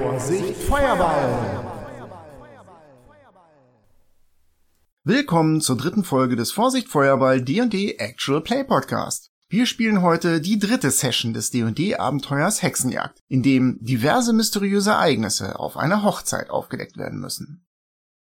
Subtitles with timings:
[0.00, 1.64] Vorsicht, Feuerball!
[5.02, 9.32] Willkommen zur dritten Folge des Vorsicht Feuerball D&D Actual Play Podcast.
[9.48, 15.58] Wir spielen heute die dritte Session des D&D Abenteuers Hexenjagd, in dem diverse mysteriöse Ereignisse
[15.58, 17.66] auf einer Hochzeit aufgedeckt werden müssen.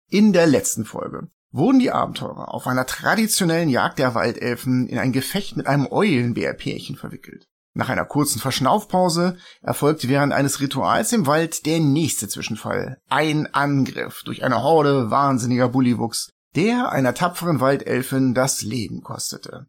[0.09, 5.13] In der letzten Folge wurden die Abenteurer auf einer traditionellen Jagd der Waldelfen in ein
[5.13, 7.47] Gefecht mit einem Eulenbärpärchen verwickelt.
[7.77, 13.03] Nach einer kurzen Verschnaufpause erfolgt während eines Rituals im Wald der nächste Zwischenfall.
[13.11, 19.67] Ein Angriff durch eine Horde wahnsinniger Bullywuchs, der einer tapferen Waldelfin das Leben kostete.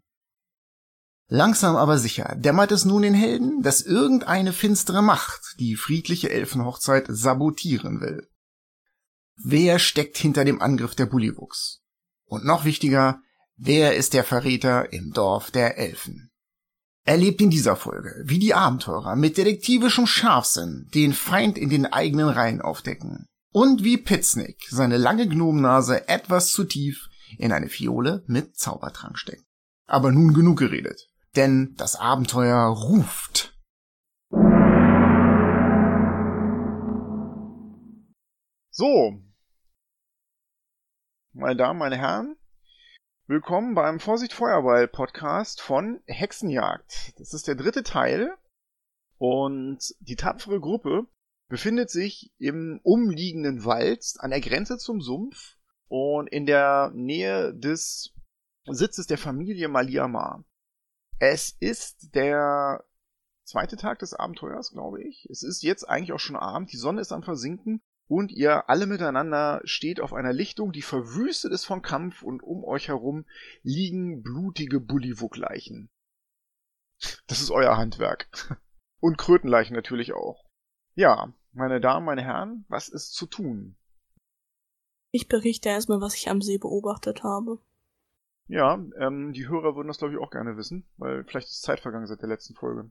[1.28, 7.08] Langsam aber sicher dämmert es nun den Helden, dass irgendeine finstere Macht die friedliche Elfenhochzeit
[7.10, 8.30] sabotieren will.
[9.36, 11.82] Wer steckt hinter dem Angriff der Bullywuchs?
[12.24, 13.20] Und noch wichtiger,
[13.58, 16.27] wer ist der Verräter im Dorf der Elfen?
[17.08, 22.27] Erlebt in dieser Folge, wie die Abenteurer mit detektivischem Scharfsinn den Feind in den eigenen
[22.27, 23.27] Reihen aufdecken.
[23.53, 29.45] Und wie Pitsnick seine lange Gnomennase etwas zu tief in eine Fiole mit Zaubertrank steckt.
[29.85, 33.58] Aber nun genug geredet, denn das Abenteuer ruft.
[38.69, 39.17] So,
[41.31, 42.35] meine Damen, meine Herren,
[43.30, 47.20] Willkommen beim Vorsicht Feuerball Podcast von Hexenjagd.
[47.20, 48.34] Das ist der dritte Teil
[49.17, 51.08] und die tapfere Gruppe
[51.50, 55.58] befindet sich im umliegenden Wald an der Grenze zum Sumpf
[55.89, 58.14] und in der Nähe des
[58.66, 60.45] Sitzes der Familie Maliamar.
[61.19, 62.86] Es ist der
[63.44, 65.28] zweite Tag des Abenteuers, glaube ich.
[65.30, 66.72] Es ist jetzt eigentlich auch schon Abend.
[66.72, 71.52] Die Sonne ist am Versinken und ihr alle miteinander steht auf einer Lichtung, die verwüstet
[71.52, 73.25] ist von Kampf und um euch herum
[73.63, 75.89] liegen blutige Bullywug-Leichen.
[77.28, 78.28] Das ist euer Handwerk.
[79.00, 80.44] Und Krötenleichen natürlich auch.
[80.96, 83.75] Ja, meine Damen, meine Herren, was ist zu tun?
[85.12, 87.59] Ich berichte erstmal, was ich am See beobachtet habe.
[88.47, 91.79] Ja, ähm, die Hörer würden das glaube ich auch gerne wissen, weil vielleicht ist Zeit
[91.79, 92.90] vergangen seit der letzten Folge.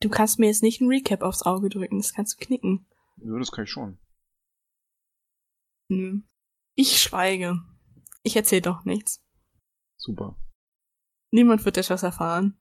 [0.00, 2.86] Du kannst mir jetzt nicht ein Recap aufs Auge drücken, das kannst du knicken.
[3.16, 3.98] Ja, das kann ich schon.
[5.88, 6.20] Nö.
[6.74, 7.62] Ich schweige.
[8.22, 9.22] Ich erzähl doch nichts.
[9.96, 10.36] Super.
[11.30, 12.60] Niemand wird etwas erfahren.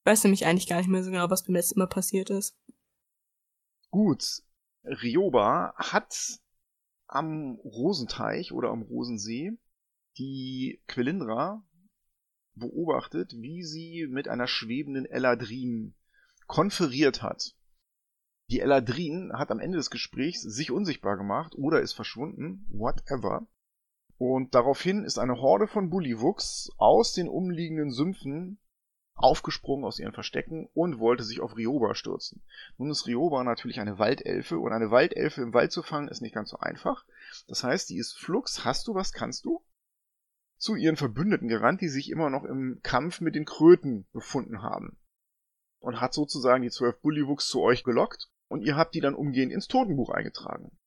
[0.00, 2.56] Ich weiß nämlich eigentlich gar nicht mehr so genau, was beim letzten Mal passiert ist.
[3.90, 4.42] Gut.
[4.84, 6.40] Rioba hat
[7.08, 9.58] am Rosenteich oder am Rosensee
[10.16, 11.64] die Quelindra
[12.54, 15.94] beobachtet, wie sie mit einer schwebenden Eladrin
[16.46, 17.55] konferiert hat.
[18.48, 23.48] Die Eladrin hat am Ende des Gesprächs sich unsichtbar gemacht oder ist verschwunden, whatever.
[24.18, 28.60] Und daraufhin ist eine Horde von Bullywuchs aus den umliegenden Sümpfen
[29.14, 32.42] aufgesprungen aus ihren Verstecken und wollte sich auf Rioba stürzen.
[32.78, 36.34] Nun ist Rioba natürlich eine Waldelfe und eine Waldelfe im Wald zu fangen ist nicht
[36.34, 37.04] ganz so einfach.
[37.48, 39.64] Das heißt, die ist Flux, hast du was, kannst du?
[40.56, 44.96] Zu ihren Verbündeten gerannt, die sich immer noch im Kampf mit den Kröten befunden haben.
[45.80, 49.52] Und hat sozusagen die zwölf Bullywuchs zu euch gelockt und ihr habt die dann umgehend
[49.52, 50.78] ins Totenbuch eingetragen.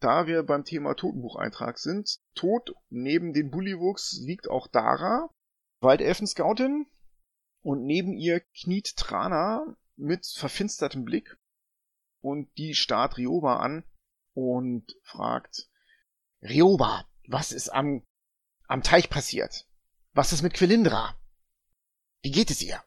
[0.00, 5.28] Da wir beim Thema Totenbucheintrag sind, tot neben den Bullywuchs liegt auch Dara,
[5.80, 6.86] Waldelfen-Scoutin,
[7.62, 11.36] und neben ihr kniet Trana mit verfinstertem Blick
[12.20, 13.84] und die starrt Rioba an
[14.32, 15.68] und fragt,
[16.42, 18.02] Rioba, was ist am,
[18.66, 19.66] am Teich passiert?
[20.12, 21.14] Was ist mit Quelindra?
[22.22, 22.82] Wie geht es ihr?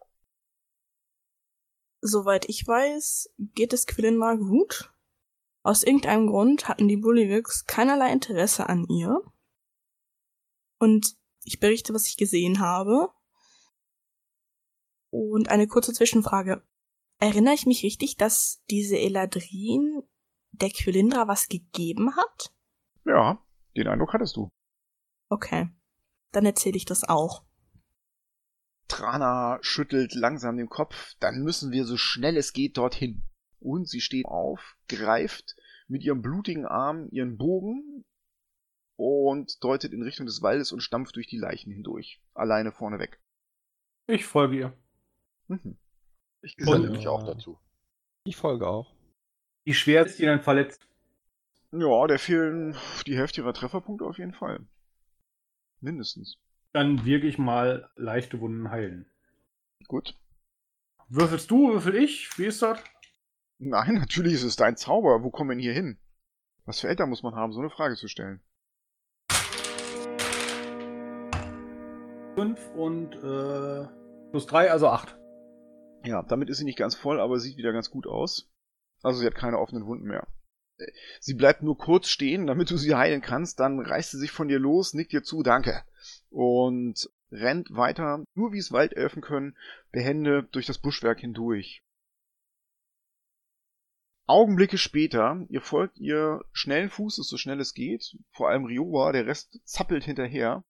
[2.05, 4.93] Soweit ich weiß, geht es Quelindra gut.
[5.63, 9.21] Aus irgendeinem Grund hatten die Bullywuchs keinerlei Interesse an ihr.
[10.79, 11.15] Und
[11.45, 13.07] ich berichte, was ich gesehen habe.
[15.11, 16.61] Und eine kurze Zwischenfrage.
[17.19, 20.03] Erinnere ich mich richtig, dass diese Eladrin
[20.51, 22.53] der Quelindra was gegeben hat?
[23.05, 23.41] Ja,
[23.77, 24.49] den Eindruck hattest du.
[25.29, 25.69] Okay.
[26.33, 27.45] Dann erzähle ich das auch.
[28.87, 33.23] Trana schüttelt langsam den Kopf, dann müssen wir so schnell es geht dorthin.
[33.59, 35.55] Und sie steht auf, greift
[35.87, 38.05] mit ihrem blutigen Arm ihren Bogen
[38.95, 43.19] und deutet in Richtung des Waldes und stampft durch die Leichen hindurch, alleine vorneweg.
[44.07, 44.77] Ich folge ihr.
[45.47, 45.77] Mhm.
[46.41, 47.57] Ich geselle mich auch dazu.
[48.25, 48.93] Ich folge auch.
[49.65, 50.87] Wie schwer ist die denn verletzt?
[51.71, 52.75] Ja, der fehlen
[53.07, 54.65] die Hälfte ihrer Trefferpunkte auf jeden Fall.
[55.79, 56.37] Mindestens.
[56.73, 59.05] Dann wirke ich mal leichte Wunden heilen.
[59.87, 60.17] Gut.
[61.07, 62.35] Würfelst du, würfel ich?
[62.39, 62.79] Wie ist das?
[63.59, 65.23] Nein, natürlich ist es dein Zauber.
[65.23, 65.99] Wo kommen wir denn hier hin?
[66.65, 68.41] Was für Eltern muss man haben, so eine Frage zu stellen?
[72.35, 73.87] Fünf und äh,
[74.31, 75.15] plus drei, also acht.
[76.03, 78.51] Ja, damit ist sie nicht ganz voll, aber sieht wieder ganz gut aus.
[79.03, 80.25] Also sie hat keine offenen Wunden mehr.
[81.19, 84.47] Sie bleibt nur kurz stehen, damit du sie heilen kannst, dann reißt sie sich von
[84.47, 85.83] dir los, nickt dir zu, danke.
[86.33, 89.55] Und rennt weiter, nur wie es Waldelfen können,
[89.91, 91.83] behende durch das Buschwerk hindurch.
[94.25, 99.27] Augenblicke später, ihr folgt ihr schnellen Fußes, so schnell es geht, vor allem Rioba, der
[99.27, 100.63] Rest zappelt hinterher.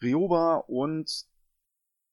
[0.00, 1.10] Rioba und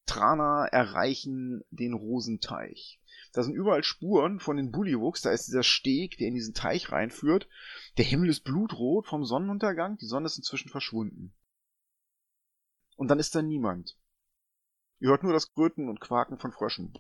[0.08, 3.00] Trana erreichen den Rosenteich.
[3.34, 6.92] Da sind überall Spuren von den Bullywuchs, da ist dieser Steg, der in diesen Teich
[6.92, 7.48] reinführt.
[7.98, 11.36] Der Himmel ist blutrot vom Sonnenuntergang, die Sonne ist inzwischen verschwunden.
[12.96, 13.98] Und dann ist da niemand.
[15.00, 16.94] Ihr hört nur das Gröten und Quaken von Fröschen.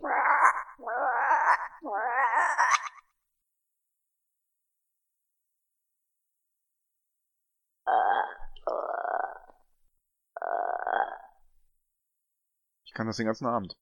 [12.83, 13.77] Ich kann das den ganzen Abend.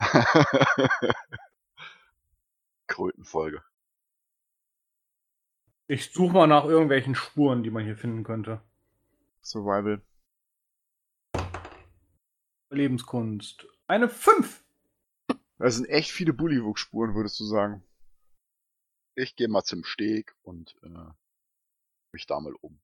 [2.86, 3.62] Krötenfolge.
[5.86, 8.60] Ich suche mal nach irgendwelchen Spuren, die man hier finden könnte.
[9.42, 10.02] Survival.
[12.72, 13.66] Lebenskunst.
[13.86, 14.64] Eine 5!
[15.58, 17.84] Das sind echt viele Bullywug-Spuren, würdest du sagen.
[19.14, 21.12] Ich gehe mal zum Steg und äh,
[22.12, 22.80] mich da mal um.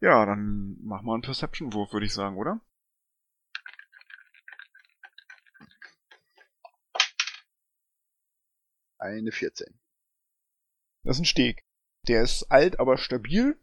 [0.00, 2.60] Ja, dann mach mal einen Perception-Wurf, würde ich sagen, oder?
[8.98, 9.78] Eine 14.
[11.04, 11.64] Das ist ein Steg.
[12.06, 13.58] Der ist alt, aber stabil.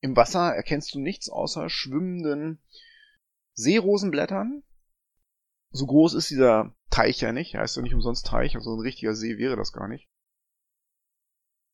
[0.00, 2.62] Im Wasser erkennst du nichts außer schwimmenden
[3.58, 4.62] Seerosenblättern.
[5.70, 7.54] So groß ist dieser Teich ja nicht.
[7.54, 10.08] Er heißt ja nicht umsonst Teich, also ein richtiger See wäre das gar nicht.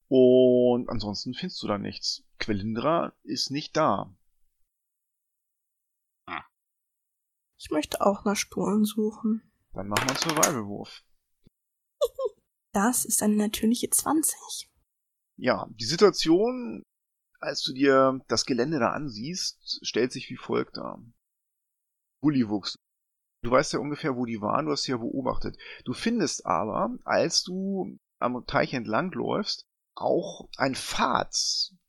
[0.09, 2.25] Und ansonsten findest du da nichts.
[2.39, 4.17] Quelindra ist nicht da.
[7.59, 9.43] Ich möchte auch nach Spuren suchen.
[9.73, 11.05] Dann machen wir einen Survival-Wurf.
[12.73, 14.69] Das ist eine natürliche 20.
[15.37, 16.83] Ja, die Situation,
[17.39, 21.01] als du dir das Gelände da ansiehst, stellt sich wie folgt dar.
[22.25, 22.79] Bullywuchs.
[23.43, 25.59] Du weißt ja ungefähr, wo die waren, du hast sie ja beobachtet.
[25.85, 31.37] Du findest aber, als du am Teich entlang läufst, auch ein Pfad,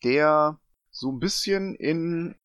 [0.04, 0.60] der
[0.92, 2.36] so ein bisschen in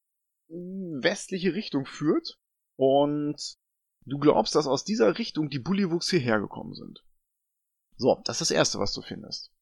[0.48, 2.38] westliche Richtung führt.
[2.76, 3.58] Und
[4.06, 7.04] du glaubst, dass aus dieser Richtung die Bullywuchs hierher gekommen sind.
[7.96, 9.52] So, das ist das Erste, was du findest.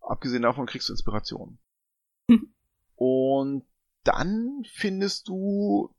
[0.00, 1.60] Abgesehen davon kriegst du Inspiration.
[2.28, 2.52] Hm.
[2.96, 3.68] Und
[4.02, 5.94] dann findest du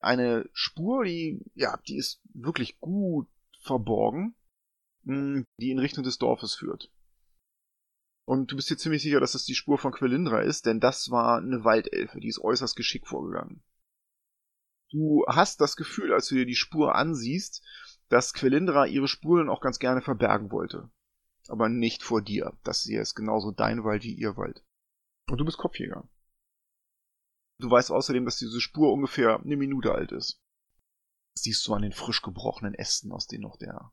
[0.00, 3.28] eine Spur, die, ja, die ist wirklich gut
[3.62, 4.34] verborgen,
[5.04, 6.90] mh, die in Richtung des Dorfes führt.
[8.24, 11.10] Und du bist dir ziemlich sicher, dass das die Spur von Quelindra ist, denn das
[11.10, 13.62] war eine Waldelfe, die ist äußerst geschickt vorgegangen.
[14.90, 17.64] Du hast das Gefühl, als du dir die Spur ansiehst,
[18.08, 20.90] dass Quelindra ihre Spuren auch ganz gerne verbergen wollte.
[21.48, 22.56] Aber nicht vor dir.
[22.64, 24.64] Das hier ist genauso dein Wald wie ihr Wald.
[25.28, 26.08] Und du bist Kopfjäger.
[27.60, 30.40] Du weißt außerdem, dass diese Spur ungefähr eine Minute alt ist.
[31.34, 33.92] Das siehst du an den frisch gebrochenen Ästen, aus denen noch der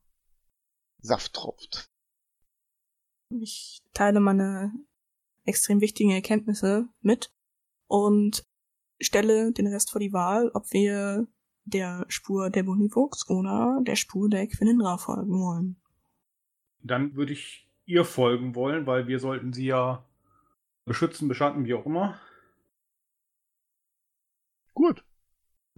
[1.00, 1.90] Saft tropft.
[3.30, 4.74] Ich teile meine
[5.44, 7.30] extrem wichtigen Erkenntnisse mit
[7.88, 8.44] und
[9.01, 11.27] stelle den Rest vor die Wahl, ob wir
[11.65, 15.75] der Spur der Bonivox oder der Spur der Quinindra folgen wollen.
[16.82, 20.06] Dann würde ich ihr folgen wollen, weil wir sollten sie ja
[20.86, 22.20] beschützen, beschatten, wie auch immer.
[24.77, 25.03] Gut.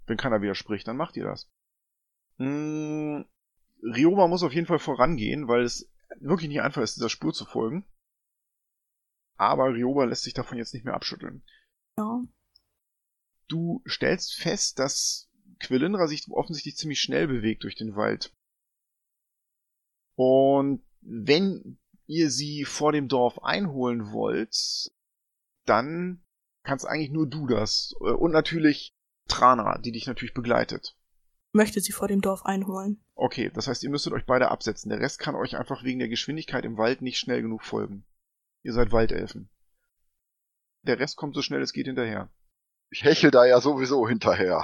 [0.07, 1.49] Wenn keiner widerspricht, dann macht ihr das.
[2.35, 3.25] Hm,
[3.81, 5.89] Ryoma muss auf jeden Fall vorangehen, weil es
[6.19, 7.85] wirklich nicht einfach ist, dieser Spur zu folgen.
[9.37, 11.45] Aber Ryoba lässt sich davon jetzt nicht mehr abschütteln.
[11.97, 12.21] Ja.
[13.47, 18.35] Du stellst fest, dass Quelindra sich offensichtlich ziemlich schnell bewegt durch den Wald.
[20.15, 24.91] Und wenn ihr sie vor dem Dorf einholen wollt,
[25.63, 26.21] dann
[26.69, 27.93] kannst eigentlich nur du das.
[27.99, 28.95] Und natürlich
[29.27, 30.95] Trana, die dich natürlich begleitet.
[31.51, 33.03] Möchte sie vor dem Dorf einholen.
[33.15, 34.89] Okay, das heißt, ihr müsstet euch beide absetzen.
[34.89, 38.05] Der Rest kann euch einfach wegen der Geschwindigkeit im Wald nicht schnell genug folgen.
[38.61, 39.49] Ihr seid Waldelfen.
[40.83, 42.29] Der Rest kommt so schnell es geht hinterher.
[42.91, 44.63] Ich hechel da ja sowieso hinterher.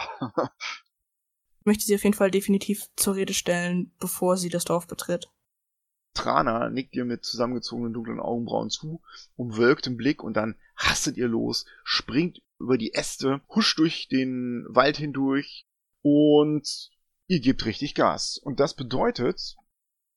[1.59, 5.31] Ich möchte sie auf jeden Fall definitiv zur Rede stellen, bevor sie das Dorf betritt.
[6.15, 9.01] Trana nickt ihr mit zusammengezogenen dunklen Augenbrauen zu,
[9.35, 14.97] umwölktem Blick und dann hastet ihr los, springt über die Äste, huscht durch den Wald
[14.97, 15.67] hindurch
[16.01, 16.89] und
[17.27, 18.37] ihr gebt richtig Gas.
[18.37, 19.55] Und das bedeutet,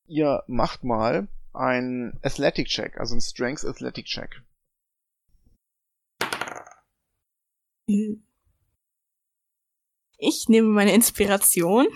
[0.07, 4.41] ihr macht mal ein Athletic Check, also ein Strength Athletic Check.
[10.17, 11.87] Ich nehme meine Inspiration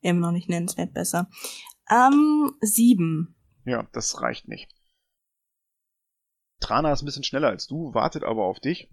[0.00, 1.28] Immer noch nicht nennenswert besser.
[1.90, 3.36] Ähm, sieben.
[3.64, 4.74] Ja, das reicht nicht.
[6.60, 8.90] Trana ist ein bisschen schneller als du, wartet aber auf dich.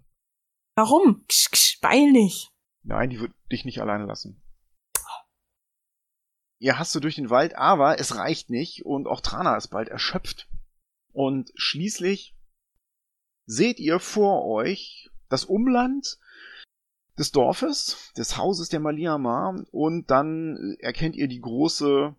[0.74, 1.24] Warum?
[1.28, 2.50] Ksch, ksch, beeil nicht.
[2.82, 4.42] Nein, die wird dich nicht alleine lassen.
[6.60, 10.48] Ihr hasst durch den Wald, aber es reicht nicht und auch Trana ist bald erschöpft.
[11.12, 12.36] Und schließlich
[13.46, 16.18] seht ihr vor euch das Umland
[17.18, 22.14] des Dorfes, des Hauses der Maliama und dann erkennt ihr die große,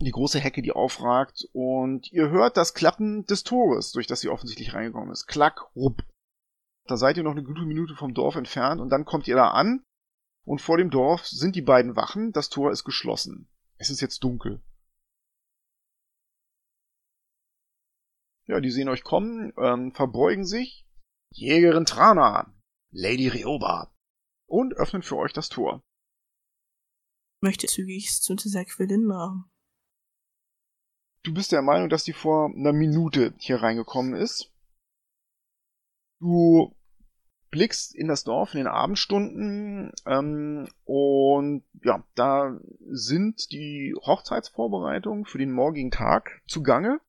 [0.00, 4.28] die große Hecke, die aufragt und ihr hört das Klappen des Tores, durch das sie
[4.28, 5.26] offensichtlich reingekommen ist.
[5.26, 6.02] Klack, rupp.
[6.86, 9.50] Da seid ihr noch eine gute Minute vom Dorf entfernt und dann kommt ihr da
[9.50, 9.82] an
[10.44, 13.48] und vor dem Dorf sind die beiden Wachen, das Tor ist geschlossen.
[13.78, 14.62] Es ist jetzt dunkel.
[18.46, 20.86] Ja, die sehen euch kommen, ähm, verbeugen sich.
[21.32, 22.54] Jägerin Trana,
[22.92, 23.92] Lady Rioba.
[24.46, 25.82] Und öffnen für euch das Tor.
[27.40, 29.44] Möchte zügig zu dieser Quelindra.
[31.22, 34.52] Du bist der Meinung, dass die vor einer Minute hier reingekommen ist.
[36.20, 36.76] Du
[37.50, 45.38] blickst in das Dorf in den Abendstunden ähm, und ja, da sind die Hochzeitsvorbereitungen für
[45.38, 47.00] den morgigen Tag zugange.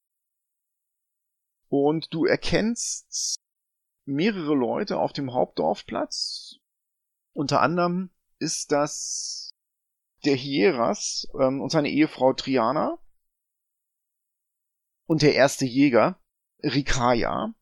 [1.70, 3.36] Und du erkennst
[4.06, 6.60] mehrere Leute auf dem Hauptdorfplatz.
[7.38, 9.53] Unter anderem ist das
[10.25, 12.98] der Hieras ähm, und seine Ehefrau Triana
[15.06, 16.20] und der erste Jäger,
[16.63, 17.53] Rikaya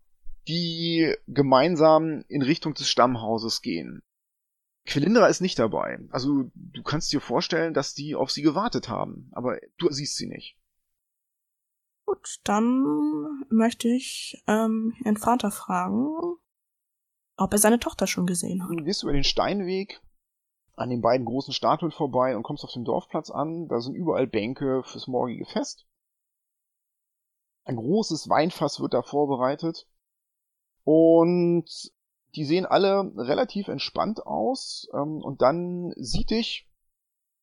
[0.48, 4.02] die gemeinsam in Richtung des Stammhauses gehen.
[4.86, 6.00] Quelindra ist nicht dabei.
[6.10, 10.28] Also du kannst dir vorstellen, dass die auf sie gewartet haben, aber du siehst sie
[10.28, 10.58] nicht.
[12.06, 16.35] Gut, dann möchte ich ähm, ihren Vater fragen,
[17.38, 18.72] ob er seine Tochter schon gesehen hat.
[18.72, 20.02] Du gehst über den Steinweg
[20.76, 23.68] an den beiden großen Statuen vorbei und kommst auf dem Dorfplatz an.
[23.68, 25.86] Da sind überall Bänke fürs morgige Fest.
[27.64, 29.88] Ein großes Weinfass wird da vorbereitet.
[30.84, 31.66] Und
[32.36, 34.88] die sehen alle relativ entspannt aus.
[34.94, 36.70] Ähm, und dann sieht dich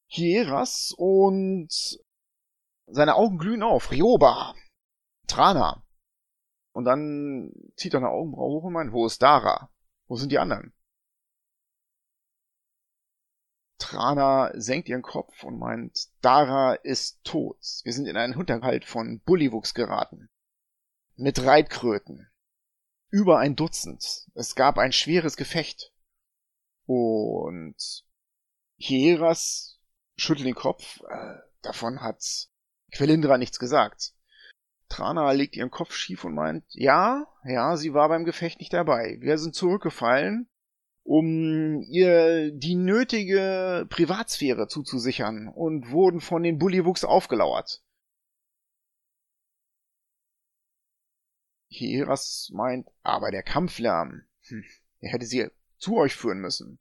[0.07, 1.69] Hieras und
[2.87, 3.91] seine Augen glühen auf.
[3.91, 4.55] Rioba.
[5.27, 5.83] Trana.
[6.73, 9.72] Und dann zieht er eine Augenbraue hoch und meint, wo ist Dara?
[10.13, 10.75] Wo sind die anderen?
[13.79, 17.57] Trana senkt ihren Kopf und meint, Dara ist tot.
[17.83, 20.29] Wir sind in einen Hinterhalt von Bullywuchs geraten.
[21.17, 22.31] Mit Reitkröten
[23.09, 24.29] über ein Dutzend.
[24.35, 25.95] Es gab ein schweres Gefecht.
[26.85, 28.05] Und
[28.77, 29.81] Hieras
[30.17, 31.01] schüttelt den Kopf.
[31.09, 32.51] Äh, davon hat
[32.91, 34.13] Quelindra nichts gesagt.
[34.93, 39.17] Trana legt ihren Kopf schief und meint, ja, ja, sie war beim Gefecht nicht dabei.
[39.21, 40.49] Wir sind zurückgefallen,
[41.03, 47.83] um ihr die nötige Privatsphäre zuzusichern und wurden von den Bullywuchs aufgelauert.
[51.69, 54.65] Hieras meint, aber der Kampflärm, hm,
[55.01, 56.79] er hätte sie zu euch führen müssen.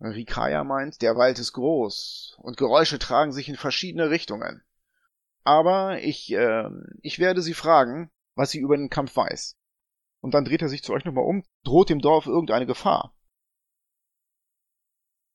[0.00, 4.62] Rikaya meint, der Wald ist groß und Geräusche tragen sich in verschiedene Richtungen.
[5.44, 6.68] Aber ich, äh,
[7.02, 9.56] ich werde sie fragen, was sie über den Kampf weiß.
[10.20, 13.14] Und dann dreht er sich zu euch nochmal um, droht dem Dorf irgendeine Gefahr.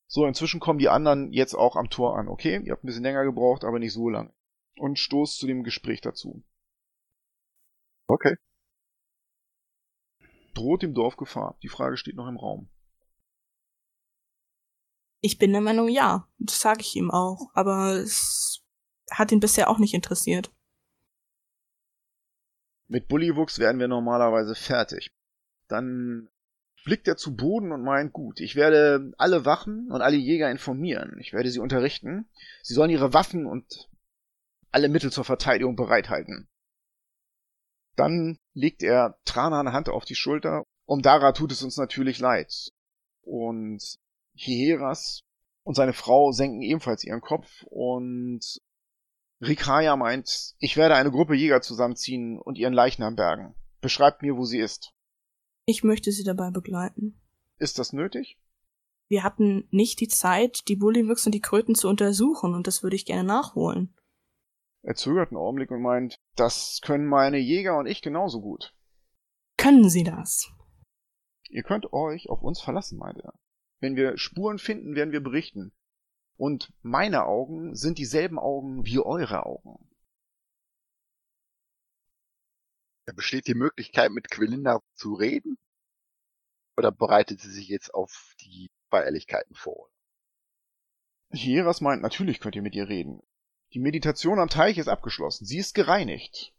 [0.08, 2.62] So, inzwischen kommen die anderen jetzt auch am Tor an, okay?
[2.64, 4.34] Ihr habt ein bisschen länger gebraucht, aber nicht so lang.
[4.78, 6.44] Und stoßt zu dem Gespräch dazu.
[8.08, 8.36] Okay
[10.56, 11.58] droht dem Dorf Gefahr?
[11.62, 12.70] Die Frage steht noch im Raum.
[15.22, 16.28] Ich bin der Meinung, ja.
[16.38, 17.50] Das sage ich ihm auch.
[17.54, 18.65] Aber es
[19.12, 20.52] hat ihn bisher auch nicht interessiert.
[22.88, 25.10] Mit Bullywuchs werden wir normalerweise fertig.
[25.68, 26.30] Dann
[26.84, 31.18] blickt er zu Boden und meint, gut, ich werde alle Wachen und alle Jäger informieren.
[31.20, 32.30] Ich werde sie unterrichten.
[32.62, 33.90] Sie sollen ihre Waffen und
[34.72, 36.48] alle Mittel zur Verteidigung bereithalten.
[37.96, 40.64] Dann legt er Trana eine Hand auf die Schulter.
[40.86, 42.72] Um Dara tut es uns natürlich leid.
[43.22, 43.98] Und
[44.36, 45.24] Hiheras
[45.64, 48.62] und seine Frau senken ebenfalls ihren Kopf und
[49.42, 53.56] Rikaya meint, ich werde eine Gruppe Jäger zusammenziehen und ihren Leichnam bergen.
[53.82, 54.94] Beschreibt mir, wo sie ist.
[55.66, 57.20] Ich möchte sie dabei begleiten.
[57.58, 58.38] Ist das nötig?
[59.08, 62.96] Wir hatten nicht die Zeit, die Bullywuchs und die Kröten zu untersuchen, und das würde
[62.96, 63.94] ich gerne nachholen.
[64.82, 68.74] Er zögert einen Augenblick und meint, das können meine Jäger und ich genauso gut.
[69.58, 70.52] Können Sie das?
[71.50, 73.34] Ihr könnt euch auf uns verlassen, meint er.
[73.80, 75.72] Wenn wir Spuren finden, werden wir berichten.
[76.38, 79.90] Und meine Augen sind dieselben Augen wie eure Augen.
[83.06, 85.58] Da besteht die Möglichkeit, mit Quelinda zu reden?
[86.78, 89.90] Oder bereitet sie sich jetzt auf die Feierlichkeiten vor?
[91.32, 93.22] Hieras meint, natürlich könnt ihr mit ihr reden.
[93.74, 95.46] Die Meditation am Teich ist abgeschlossen.
[95.46, 96.54] Sie ist gereinigt.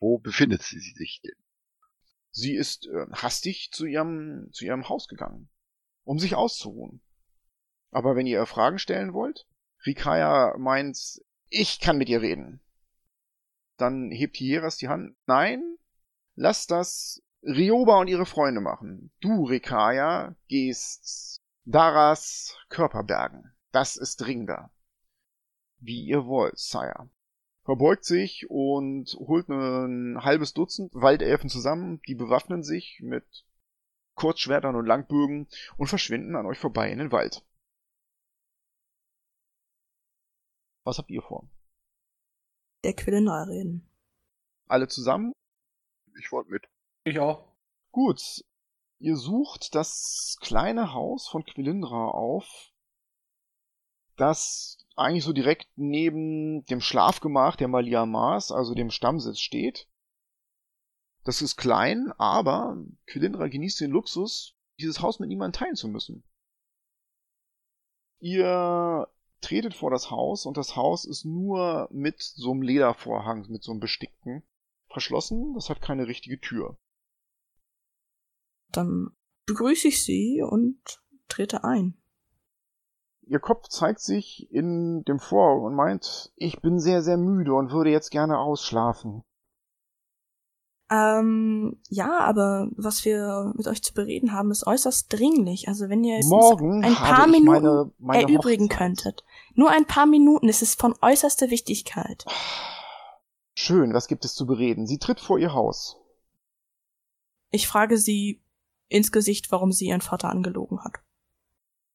[0.00, 1.36] Wo befindet sie sich denn?
[2.30, 5.48] Sie ist äh, hastig zu ihrem, zu ihrem Haus gegangen,
[6.04, 7.00] um sich auszuruhen.
[7.90, 9.46] Aber wenn ihr Fragen stellen wollt,
[9.86, 12.60] Rikaya meint, ich kann mit ihr reden.
[13.76, 15.16] Dann hebt Hieras die Hand.
[15.26, 15.62] Nein,
[16.34, 19.12] lass das Rioba und ihre Freunde machen.
[19.20, 23.52] Du, Rikaya, gehst Daras Körper bergen.
[23.72, 24.70] Das ist dringender.
[25.78, 27.08] Wie ihr wollt, Sire.
[27.64, 33.44] Verbeugt sich und holt ein halbes Dutzend Waldelfen zusammen, die bewaffnen sich mit
[34.14, 37.44] Kurzschwertern und Langbögen und verschwinden an euch vorbei in den Wald.
[40.88, 41.46] Was habt ihr vor?
[42.82, 43.86] Der Quille neu reden.
[44.68, 45.34] Alle zusammen?
[46.18, 46.66] Ich wollte mit.
[47.04, 47.52] Ich auch.
[47.92, 48.42] Gut.
[48.98, 52.72] Ihr sucht das kleine Haus von Quilindra auf,
[54.16, 59.90] das eigentlich so direkt neben dem Schlafgemach der Malia Mars, also dem Stammsitz steht.
[61.22, 66.24] Das ist klein, aber Quilindra genießt den Luxus, dieses Haus mit niemandem teilen zu müssen.
[68.20, 69.06] Ihr
[69.40, 73.72] tretet vor das Haus und das Haus ist nur mit so einem Ledervorhang, mit so
[73.72, 74.42] einem bestickten,
[74.88, 75.54] verschlossen.
[75.54, 76.76] Das hat keine richtige Tür.
[78.72, 79.10] Dann
[79.46, 80.80] begrüße ich sie und
[81.28, 81.96] trete ein.
[83.22, 87.70] Ihr Kopf zeigt sich in dem Vorhang und meint, ich bin sehr, sehr müde und
[87.70, 89.22] würde jetzt gerne ausschlafen.
[90.90, 95.68] Ähm, ja, aber was wir mit euch zu bereden haben, ist äußerst dringlich.
[95.68, 98.78] Also wenn ihr Morgen ein paar Minuten meine, meine erübrigen Hochzeit.
[98.78, 99.24] könntet.
[99.54, 102.24] Nur ein paar Minuten, es ist von äußerster Wichtigkeit.
[103.54, 104.86] Schön, was gibt es zu bereden?
[104.86, 105.96] Sie tritt vor ihr Haus.
[107.50, 108.42] Ich frage sie
[108.88, 110.94] ins Gesicht, warum sie ihren Vater angelogen hat.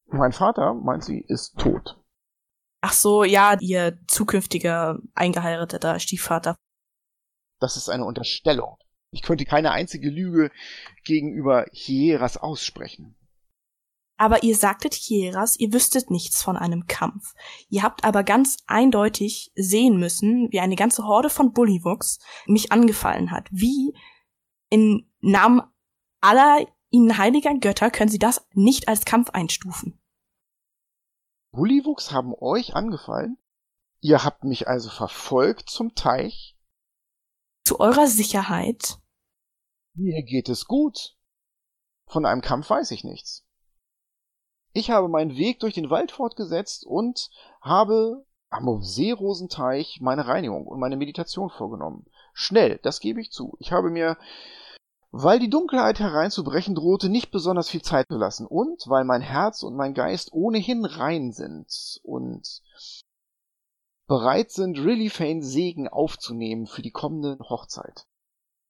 [0.07, 1.99] Mein Vater, meint sie, ist tot.
[2.81, 6.55] Ach so, ja, ihr zukünftiger eingeheirateter Stiefvater.
[7.59, 8.77] Das ist eine Unterstellung.
[9.13, 10.51] Ich könnte keine einzige Lüge
[11.03, 13.15] gegenüber Hieras aussprechen.
[14.17, 17.33] Aber ihr sagtet Hieras, ihr wüsstet nichts von einem Kampf.
[17.69, 23.31] Ihr habt aber ganz eindeutig sehen müssen, wie eine ganze Horde von Bullywuchs mich angefallen
[23.31, 23.47] hat.
[23.51, 23.95] Wie
[24.69, 25.61] im Namen
[26.21, 29.99] aller ihnen heiliger Götter können sie das nicht als Kampf einstufen.
[31.51, 33.37] Bullywuchs haben euch angefallen?
[33.99, 36.57] Ihr habt mich also verfolgt zum Teich?
[37.63, 38.99] Zu eurer Sicherheit
[39.95, 41.15] Mir geht es gut.
[42.07, 43.45] Von einem Kampf weiß ich nichts.
[44.73, 47.29] Ich habe meinen Weg durch den Wald fortgesetzt und
[47.61, 52.05] habe am Seerosenteich meine Reinigung und meine Meditation vorgenommen.
[52.33, 53.55] Schnell, das gebe ich zu.
[53.59, 54.17] Ich habe mir,
[55.11, 59.75] weil die Dunkelheit hereinzubrechen drohte, nicht besonders viel Zeit gelassen und weil mein Herz und
[59.75, 62.63] mein Geist ohnehin rein sind und
[64.07, 68.07] bereit sind, Rilly Fane Segen aufzunehmen für die kommende Hochzeit.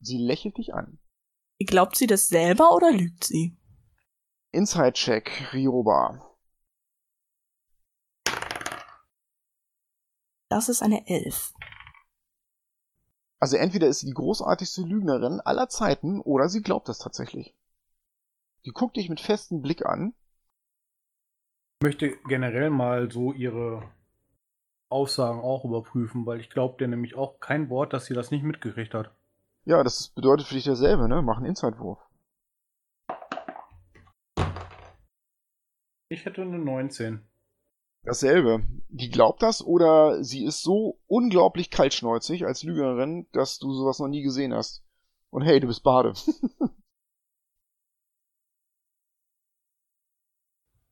[0.01, 0.99] Sie lächelt dich an.
[1.59, 3.57] Glaubt sie das selber oder lügt sie?
[4.51, 6.33] Inside-Check, Ryoba.
[10.49, 11.53] Das ist eine Elf.
[13.39, 17.55] Also entweder ist sie die großartigste Lügnerin aller Zeiten oder sie glaubt das tatsächlich.
[18.65, 20.13] Die guckt dich mit festem Blick an.
[21.79, 23.91] Ich möchte generell mal so ihre
[24.89, 28.43] Aussagen auch überprüfen, weil ich glaube dir nämlich auch kein Wort, dass sie das nicht
[28.43, 29.13] mitgekriegt hat.
[29.65, 31.21] Ja, das bedeutet für dich dasselbe, ne?
[31.21, 31.99] Mach einen Inside-Wurf.
[36.09, 37.25] Ich hätte eine 19.
[38.03, 38.67] Dasselbe.
[38.89, 44.09] Die glaubt das oder sie ist so unglaublich kaltschnäuzig als Lügnerin, dass du sowas noch
[44.09, 44.83] nie gesehen hast.
[45.29, 46.13] Und hey, du bist Bade.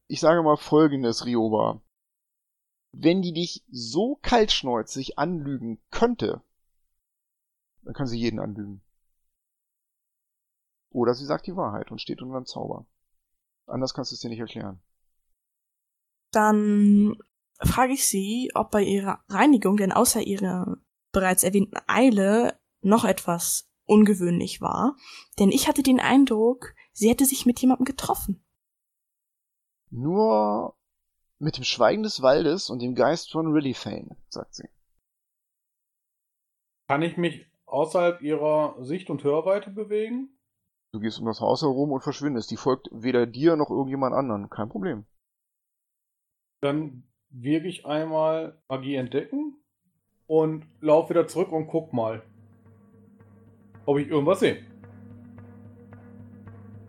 [0.07, 1.81] ich sage mal folgendes, Rioba.
[2.93, 6.41] Wenn die dich so kaltschnäuzig anlügen könnte,
[7.83, 8.81] dann kann sie jeden anlügen.
[10.89, 12.85] Oder sie sagt die Wahrheit und steht unter einem Zauber.
[13.65, 14.81] Anders kannst du es dir nicht erklären.
[16.31, 17.15] Dann
[17.61, 20.77] frage ich sie, ob bei ihrer Reinigung denn außer ihrer
[21.11, 24.95] bereits erwähnten Eile noch etwas ungewöhnlich war.
[25.39, 28.43] Denn ich hatte den Eindruck, sie hätte sich mit jemandem getroffen.
[29.89, 30.77] Nur
[31.37, 34.69] mit dem Schweigen des Waldes und dem Geist von Rillyfane, sagt sie.
[36.87, 40.37] Kann ich mich außerhalb ihrer Sicht- und Hörweite bewegen?
[40.93, 42.51] Du gehst um das Haus herum und verschwindest.
[42.51, 44.49] Die folgt weder dir noch irgendjemand anderen.
[44.49, 45.05] Kein Problem.
[46.61, 49.55] Dann wirke ich einmal Magie entdecken
[50.27, 52.21] und laufe wieder zurück und guck mal,
[53.85, 54.65] ob ich irgendwas sehe.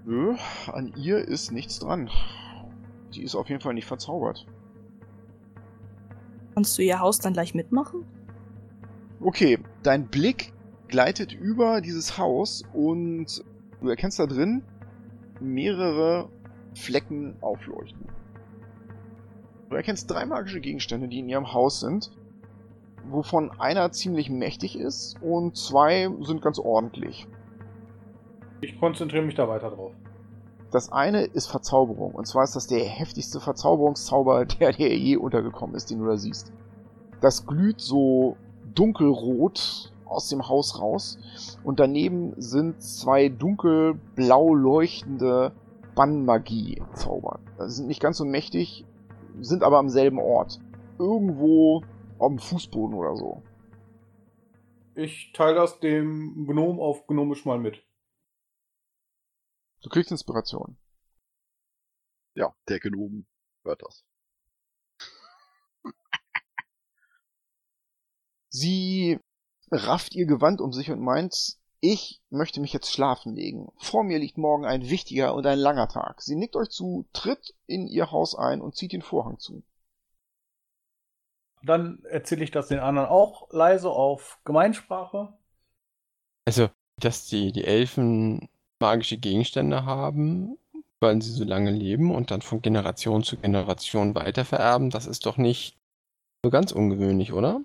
[0.05, 0.35] Nö,
[0.67, 2.11] an ihr ist nichts dran.
[3.15, 4.47] Die ist auf jeden Fall nicht verzaubert.
[6.55, 8.05] Kannst du ihr Haus dann gleich mitmachen?
[9.21, 10.53] Okay, dein Blick
[10.93, 13.43] gleitet über dieses Haus und
[13.81, 14.63] du erkennst da drin
[15.41, 16.29] mehrere
[16.75, 18.09] Flecken aufleuchten.
[19.71, 22.13] Du erkennst drei magische Gegenstände, die in ihrem Haus sind,
[23.09, 27.27] wovon einer ziemlich mächtig ist und zwei sind ganz ordentlich.
[28.61, 29.95] Ich konzentriere mich da weiter drauf.
[30.73, 32.13] Das eine ist Verzauberung.
[32.13, 36.19] Und zwar ist das der heftigste Verzauberungszauber, der dir je untergekommen ist, den du da
[36.19, 36.53] siehst.
[37.23, 38.37] Das glüht so
[38.75, 41.19] dunkelrot aus dem Haus raus.
[41.65, 45.53] Und daneben sind zwei dunkelblau leuchtende
[45.95, 47.41] Bannmagie-Zauber.
[47.59, 48.85] Die sind nicht ganz so mächtig,
[49.41, 50.61] sind aber am selben Ort.
[50.99, 51.83] Irgendwo
[52.21, 53.43] dem Fußboden oder so.
[54.95, 57.83] Ich teile das dem Gnom auf Gnomisch mal mit.
[59.83, 60.77] Du kriegst Inspiration.
[62.35, 63.27] Ja, der Gnom
[63.65, 64.05] hört das.
[68.49, 69.19] Sie
[69.73, 73.73] rafft ihr Gewand um sich und meint, ich möchte mich jetzt schlafen legen.
[73.77, 76.23] Vor mir liegt morgen ein wichtiger und ein langer Tag.
[76.23, 79.65] Sie nickt euch zu, tritt in ihr Haus ein und zieht den Vorhang zu.
[81.65, 85.33] Dann erzähle ich das den anderen auch leise auf Gemeinsprache.
[86.45, 88.49] Also, dass die, die Elfen
[88.81, 90.59] magische Gegenstände haben,
[91.01, 95.37] weil sie so lange leben und dann von Generation zu Generation weitervererben, das ist doch
[95.37, 95.77] nicht
[96.45, 97.61] so ganz ungewöhnlich, oder?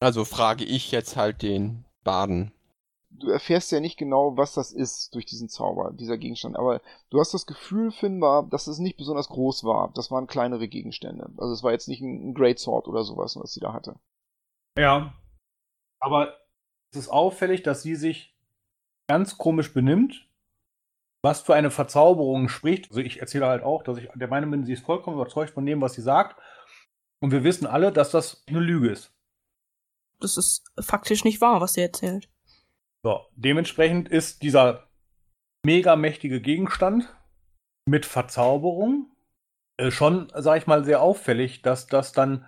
[0.00, 2.52] Also frage ich jetzt halt den Baden.
[3.10, 6.80] Du erfährst ja nicht genau, was das ist durch diesen Zauber, dieser Gegenstand, aber
[7.10, 9.92] du hast das Gefühl, Finn, war, dass es nicht besonders groß war.
[9.94, 11.30] Das waren kleinere Gegenstände.
[11.36, 13.96] Also es war jetzt nicht ein Great Sword oder sowas, was sie da hatte.
[14.78, 15.14] Ja.
[15.98, 16.36] Aber
[16.92, 18.36] es ist auffällig, dass sie sich
[19.08, 20.28] ganz komisch benimmt,
[21.22, 22.90] was für eine Verzauberung spricht.
[22.90, 25.66] Also ich erzähle halt auch, dass ich der Meinung bin, sie ist vollkommen überzeugt von
[25.66, 26.40] dem, was sie sagt.
[27.20, 29.12] Und wir wissen alle, dass das eine Lüge ist.
[30.20, 32.28] Das ist faktisch nicht wahr, was sie erzählt.
[33.04, 34.88] So, dementsprechend ist dieser
[35.64, 37.14] mega mächtige Gegenstand
[37.86, 39.10] mit Verzauberung
[39.78, 42.46] äh, schon, sag ich mal, sehr auffällig, dass das dann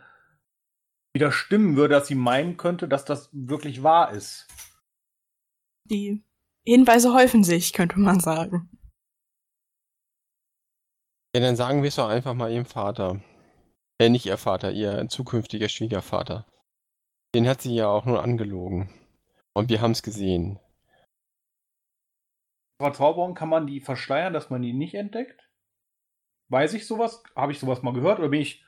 [1.14, 4.46] wieder stimmen würde, dass sie meinen könnte, dass das wirklich wahr ist.
[5.84, 6.24] Die
[6.64, 8.70] Hinweise häufen sich, könnte man sagen.
[11.34, 13.20] Ja, dann sagen wir es doch einfach mal ihrem Vater.
[14.00, 16.46] Äh, nicht ihr Vater, ihr zukünftiger Schwiegervater.
[17.34, 18.90] Den hat sie ja auch nur angelogen.
[19.54, 20.58] Und wir haben es gesehen.
[22.80, 25.48] Verzauberung kann man die verschleiern, dass man die nicht entdeckt?
[26.50, 27.22] Weiß ich sowas?
[27.36, 28.64] Habe ich sowas mal gehört oder bin ich.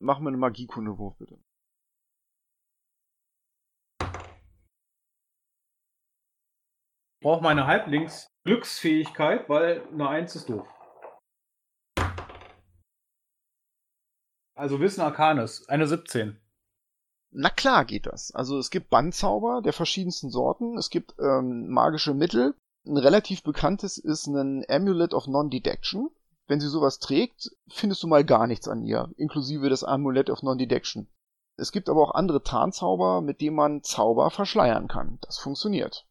[0.00, 1.38] Mach mir einen Magiekundewurf, bitte.
[7.14, 10.68] Ich brauche meine Halblings-Glücksfähigkeit, weil eine 1 ist doof.
[14.54, 16.41] Also Wissen Arcanis, eine 17.
[17.34, 18.34] Na klar geht das.
[18.34, 22.54] Also es gibt Bandzauber der verschiedensten Sorten, es gibt ähm, magische Mittel.
[22.84, 26.10] Ein relativ bekanntes ist ein Amulet of Non-Detection.
[26.46, 30.42] Wenn sie sowas trägt, findest du mal gar nichts an ihr, inklusive das Amulet of
[30.42, 31.08] Non-Detection.
[31.56, 35.18] Es gibt aber auch andere Tarnzauber, mit denen man Zauber verschleiern kann.
[35.22, 36.06] Das funktioniert.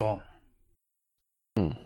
[0.00, 0.20] So.
[1.58, 1.76] Hm.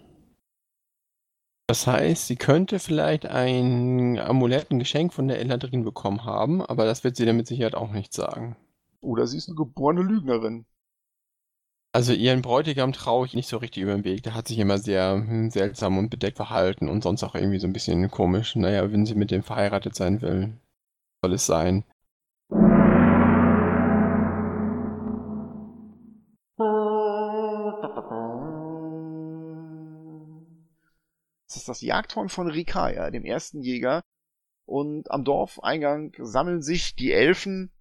[1.75, 6.85] Das heißt, sie könnte vielleicht ein Amulett, ein Geschenk von der Eladrin bekommen haben, aber
[6.85, 8.55] das wird sie dann mit Sicherheit auch nicht sagen.
[9.01, 10.67] Oder sie ist eine geborene Lügnerin.
[11.93, 14.23] Also ihren Bräutigam traue ich nicht so richtig über den Weg.
[14.23, 17.67] Der hat sich immer sehr hm, seltsam und bedeckt verhalten und sonst auch irgendwie so
[17.67, 18.55] ein bisschen komisch.
[18.55, 20.57] Naja, wenn sie mit dem verheiratet sein will,
[21.25, 21.83] soll es sein.
[31.55, 34.03] Das ist das Jagdhorn von Rikaya, dem ersten Jäger.
[34.67, 37.73] Und am Dorfeingang sammeln sich die Elfen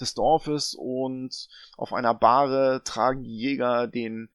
[0.00, 4.28] des Dorfes und auf einer Bahre tragen die Jäger den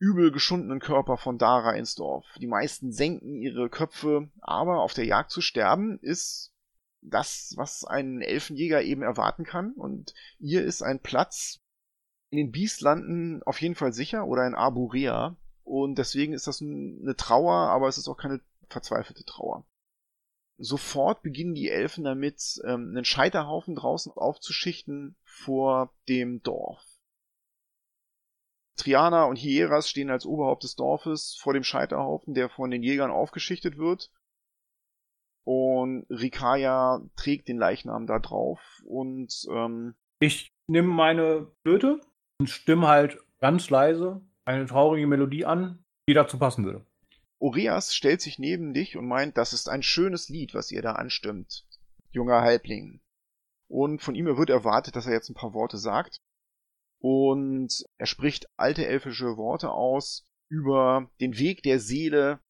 [0.00, 2.26] übel geschundenen Körper von Dara ins Dorf.
[2.40, 6.52] Die meisten senken ihre Köpfe, aber auf der Jagd zu sterben ist
[7.00, 9.72] das, was ein Elfenjäger eben erwarten kann.
[9.72, 11.60] Und ihr ist ein Platz
[12.30, 15.36] in den Biestlanden auf jeden Fall sicher oder in Arborea.
[15.64, 19.64] Und deswegen ist das eine Trauer, aber es ist auch keine verzweifelte Trauer.
[20.56, 26.84] Sofort beginnen die Elfen damit, ähm, einen Scheiterhaufen draußen aufzuschichten vor dem Dorf.
[28.76, 33.10] Triana und Hieras stehen als Oberhaupt des Dorfes vor dem Scheiterhaufen, der von den Jägern
[33.10, 34.10] aufgeschichtet wird.
[35.44, 42.00] Und Rikaya trägt den Leichnam da drauf und ähm, Ich nehme meine Flöte
[42.38, 46.84] und stimme halt ganz leise eine traurige Melodie an, die dazu passen würde.
[47.38, 50.92] Oreas stellt sich neben dich und meint, das ist ein schönes Lied, was ihr da
[50.92, 51.66] anstimmt,
[52.10, 53.00] junger Halbling.
[53.68, 56.20] Und von ihm wird erwartet, dass er jetzt ein paar Worte sagt.
[57.00, 62.40] Und er spricht alte elfische Worte aus über den Weg der Seele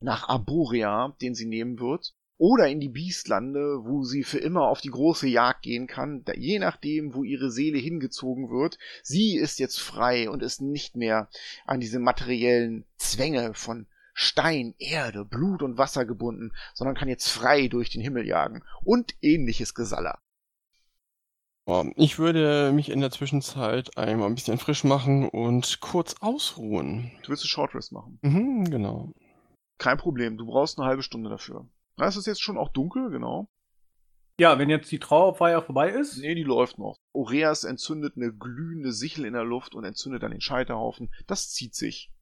[0.00, 2.14] nach Arborea, den sie nehmen wird,
[2.44, 6.58] oder in die Biestlande, wo sie für immer auf die große Jagd gehen kann, je
[6.58, 8.76] nachdem, wo ihre Seele hingezogen wird.
[9.02, 11.30] Sie ist jetzt frei und ist nicht mehr
[11.64, 17.68] an diese materiellen Zwänge von Stein, Erde, Blut und Wasser gebunden, sondern kann jetzt frei
[17.68, 20.18] durch den Himmel jagen und ähnliches Gesaller.
[21.96, 27.10] Ich würde mich in der Zwischenzeit einmal ein bisschen frisch machen und kurz ausruhen.
[27.22, 28.18] Du willst eine Shortrest machen?
[28.20, 29.12] Mhm, genau.
[29.78, 31.66] Kein Problem, du brauchst eine halbe Stunde dafür.
[31.96, 33.48] Na, es ist jetzt schon auch dunkel, genau.
[34.40, 36.18] Ja, wenn jetzt die Trauerfeier vorbei ist.
[36.18, 36.96] Nee, die läuft noch.
[37.12, 41.12] Oreas entzündet eine glühende Sichel in der Luft und entzündet dann den Scheiterhaufen.
[41.28, 42.12] Das zieht sich.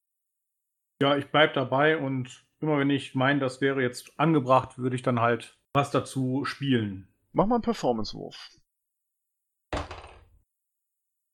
[1.00, 5.02] Ja, ich bleib dabei und immer wenn ich meine, das wäre jetzt angebracht, würde ich
[5.02, 7.08] dann halt was dazu spielen.
[7.32, 8.50] Mach mal einen Performance-Wurf.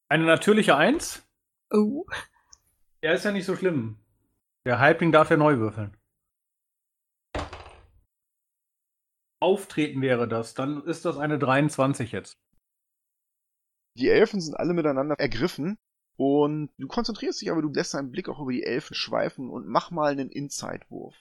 [0.09, 1.29] Eine natürliche Eins?
[1.71, 2.07] Oh.
[3.03, 3.99] Ja, ist ja nicht so schlimm.
[4.65, 5.98] Der Halbling darf ja neu würfeln.
[9.41, 12.37] Auftreten wäre das, dann ist das eine 23 jetzt.
[13.97, 15.77] Die Elfen sind alle miteinander ergriffen
[16.17, 19.67] und du konzentrierst dich aber, du lässt deinen Blick auch über die Elfen schweifen und
[19.67, 21.17] mach mal einen Inside-Wurf.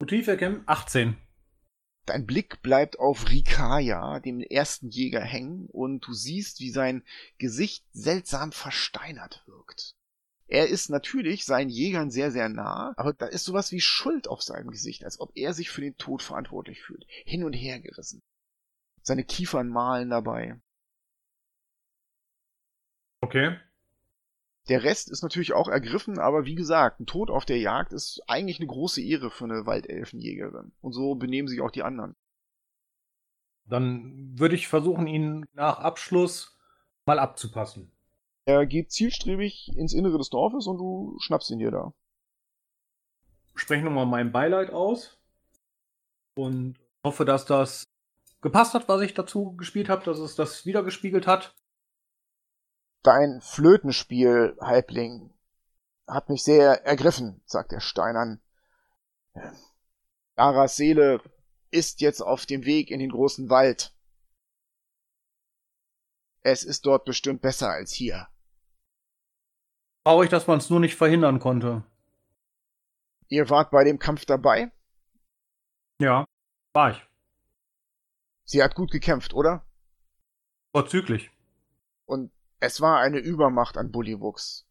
[0.00, 1.16] Motiv erkennen 18.
[2.06, 7.04] Dein Blick bleibt auf Rikaya, dem ersten Jäger, hängen und du siehst, wie sein
[7.38, 9.94] Gesicht seltsam versteinert wirkt.
[10.50, 14.42] Er ist natürlich seinen Jägern sehr, sehr nah, aber da ist sowas wie Schuld auf
[14.42, 17.06] seinem Gesicht, als ob er sich für den Tod verantwortlich fühlt.
[17.24, 18.20] Hin und her gerissen.
[19.00, 20.60] Seine Kiefern malen dabei.
[23.20, 23.60] Okay.
[24.68, 28.20] Der Rest ist natürlich auch ergriffen, aber wie gesagt, ein Tod auf der Jagd ist
[28.26, 30.72] eigentlich eine große Ehre für eine Waldelfenjägerin.
[30.80, 32.16] Und so benehmen sich auch die anderen.
[33.66, 36.58] Dann würde ich versuchen, ihn nach Abschluss
[37.06, 37.92] mal abzupassen.
[38.50, 41.94] Er geht zielstrebig ins Innere des Dorfes und du schnappst ihn dir da.
[43.54, 45.20] Spreche nochmal mein Beileid aus
[46.34, 47.84] und hoffe, dass das
[48.40, 51.54] gepasst hat, was ich dazu gespielt habe, dass es das wiedergespiegelt hat.
[53.04, 55.32] Dein Flötenspiel, Halbling,
[56.08, 58.40] hat mich sehr ergriffen, sagt der Steinern.
[60.34, 61.22] Laras Seele
[61.70, 63.94] ist jetzt auf dem Weg in den großen Wald.
[66.40, 68.26] Es ist dort bestimmt besser als hier.
[70.04, 71.84] Traurig, dass man es nur nicht verhindern konnte.
[73.28, 74.72] Ihr wart bei dem Kampf dabei?
[76.00, 76.24] Ja,
[76.72, 77.06] war ich.
[78.44, 79.64] Sie hat gut gekämpft, oder?
[80.74, 81.30] Vorzüglich.
[82.06, 84.66] Und es war eine Übermacht an Bullywuchs.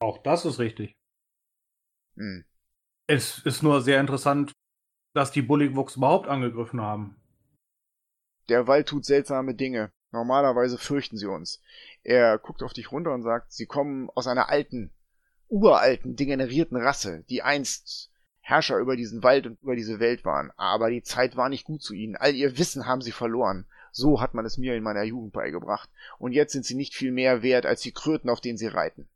[0.00, 0.94] Auch das ist richtig.
[2.16, 2.44] Hm.
[3.06, 4.52] Es ist nur sehr interessant,
[5.14, 7.20] dass die Bullywuchs überhaupt angegriffen haben.
[8.48, 9.90] Der Wald tut seltsame Dinge.
[10.10, 11.62] Normalerweise fürchten sie uns.
[12.02, 14.90] Er guckt auf dich runter und sagt, sie kommen aus einer alten,
[15.48, 20.50] uralten, degenerierten Rasse, die einst Herrscher über diesen Wald und über diese Welt waren.
[20.56, 22.16] Aber die Zeit war nicht gut zu ihnen.
[22.16, 23.66] All ihr Wissen haben sie verloren.
[23.92, 25.90] So hat man es mir in meiner Jugend beigebracht.
[26.18, 29.08] Und jetzt sind sie nicht viel mehr wert als die Kröten, auf denen sie reiten.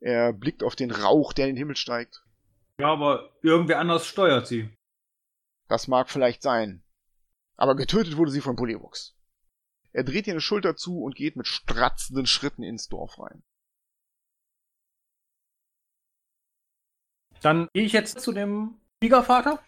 [0.00, 2.24] Er blickt auf den Rauch, der in den Himmel steigt.
[2.80, 4.70] Ja, aber irgendwer anders steuert sie.
[5.68, 6.82] Das mag vielleicht sein.
[7.56, 9.14] Aber getötet wurde sie von Bullywuchs.
[9.92, 13.42] Er dreht ihr eine Schulter zu und geht mit stratzenden Schritten ins Dorf rein.
[17.40, 19.64] Dann gehe ich jetzt zu dem Schwiegervater.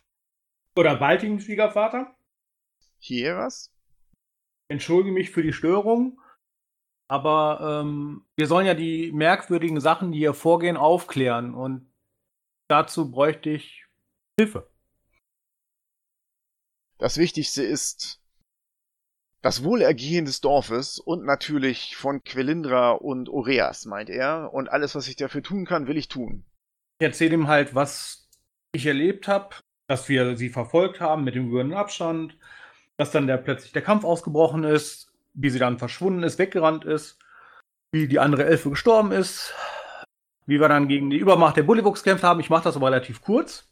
[0.76, 2.14] Oder baldigen Schwiegervater.
[2.98, 3.72] Hier was?
[4.68, 6.20] Entschuldige mich für die Störung.
[7.08, 11.54] Aber ähm, wir sollen ja die merkwürdigen Sachen, die hier vorgehen, aufklären.
[11.54, 11.92] Und
[12.68, 13.86] dazu bräuchte ich
[14.38, 14.70] Hilfe.
[16.98, 18.21] Das Wichtigste ist
[19.42, 24.54] das Wohlergehen des Dorfes und natürlich von Quelindra und Oreas, meint er.
[24.54, 26.44] Und alles, was ich dafür tun kann, will ich tun.
[27.00, 28.28] Ich erzähle ihm halt, was
[28.72, 29.56] ich erlebt habe,
[29.88, 32.38] dass wir sie verfolgt haben mit dem gewöhnlichen Abstand,
[32.96, 37.18] dass dann der plötzlich der Kampf ausgebrochen ist, wie sie dann verschwunden ist, weggerannt ist,
[37.90, 39.52] wie die andere Elfe gestorben ist,
[40.46, 42.38] wie wir dann gegen die Übermacht der Bullywuchs gekämpft haben.
[42.38, 43.68] Ich mache das aber relativ kurz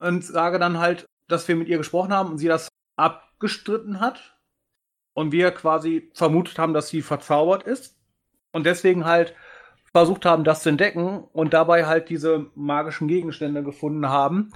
[0.00, 4.37] und sage dann halt, dass wir mit ihr gesprochen haben und sie das abgestritten hat
[5.18, 7.98] und wir quasi vermutet haben, dass sie verzaubert ist
[8.52, 9.34] und deswegen halt
[9.92, 14.52] versucht haben, das zu entdecken und dabei halt diese magischen Gegenstände gefunden haben.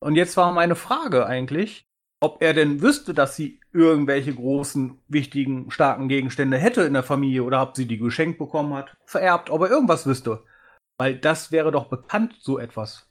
[0.00, 1.86] Und jetzt war meine Frage eigentlich,
[2.20, 7.42] ob er denn wüsste, dass sie irgendwelche großen, wichtigen, starken Gegenstände hätte in der Familie
[7.44, 10.44] oder ob sie die geschenkt bekommen hat, vererbt, ob er irgendwas wüsste,
[10.98, 13.10] Weil das wäre doch bekannt, so etwas.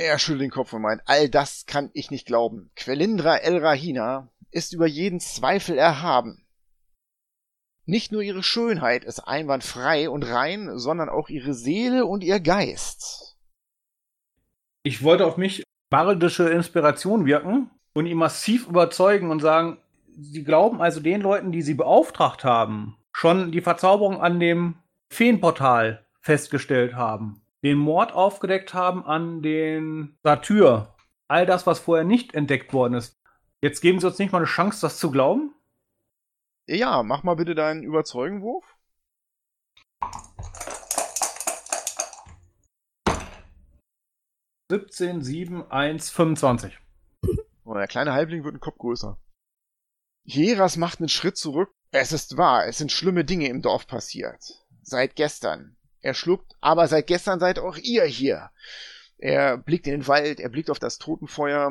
[0.00, 2.70] Er schüttelt den Kopf und meint, all das kann ich nicht glauben.
[2.74, 6.46] Quelindra El Rahina ist über jeden Zweifel erhaben.
[7.84, 13.36] Nicht nur ihre Schönheit ist einwandfrei und rein, sondern auch ihre Seele und ihr Geist.
[14.84, 19.76] Ich wollte auf mich bardische Inspiration wirken und ihn massiv überzeugen und sagen,
[20.08, 24.76] sie glauben also den Leuten, die sie beauftragt haben, schon die Verzauberung an dem
[25.12, 30.94] Feenportal festgestellt haben, den Mord aufgedeckt haben an den Satyr,
[31.28, 33.18] all das, was vorher nicht entdeckt worden ist.
[33.62, 35.54] Jetzt geben Sie uns nicht mal eine Chance, das zu glauben?
[36.66, 38.76] Ja, mach mal bitte deinen Überzeugenwurf.
[44.70, 46.78] Siebzehn, sieben, eins, 25.
[47.64, 49.16] Oh, der kleine Halbling wird ein Kopf größer.
[50.24, 51.70] Hieras macht einen Schritt zurück.
[51.92, 54.42] Es ist wahr, es sind schlimme Dinge im Dorf passiert.
[54.82, 55.76] Seit gestern.
[56.00, 58.50] Er schluckt, aber seit gestern seid auch ihr hier.
[59.18, 61.70] Er blickt in den Wald, er blickt auf das Totenfeuer.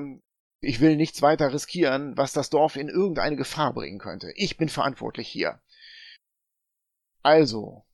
[0.61, 4.31] Ich will nichts weiter riskieren, was das Dorf in irgendeine Gefahr bringen könnte.
[4.35, 5.59] Ich bin verantwortlich hier.
[7.23, 7.85] Also,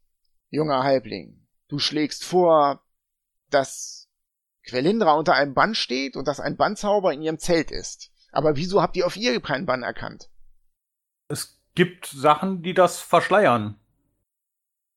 [0.49, 2.83] junger Halbling, du schlägst vor,
[3.49, 4.09] dass
[4.63, 8.11] Quelindra unter einem Bann steht und dass ein Bandzauber in ihrem Zelt ist.
[8.31, 10.29] Aber wieso habt ihr auf ihr keinen Bann erkannt?
[11.27, 13.79] Es gibt Sachen, die das verschleiern.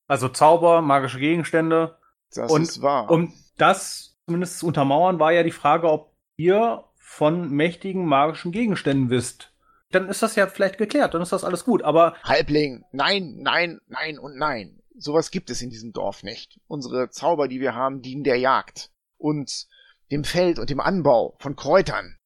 [0.09, 1.99] Also Zauber, magische Gegenstände.
[2.35, 3.11] Das Und ist wahr.
[3.11, 9.11] Um das zumindest zu untermauern, war ja die Frage, ob ihr von mächtigen magischen Gegenständen
[9.11, 9.53] wisst.
[9.91, 11.83] Dann ist das ja vielleicht geklärt, dann ist das alles gut.
[11.83, 14.83] Aber Halbling, nein, nein, nein und nein.
[14.97, 16.61] Sowas gibt es in diesem Dorf nicht.
[16.67, 19.69] Unsere Zauber, die wir haben, dienen der Jagd und
[20.11, 22.17] dem Feld und dem Anbau von Kräutern.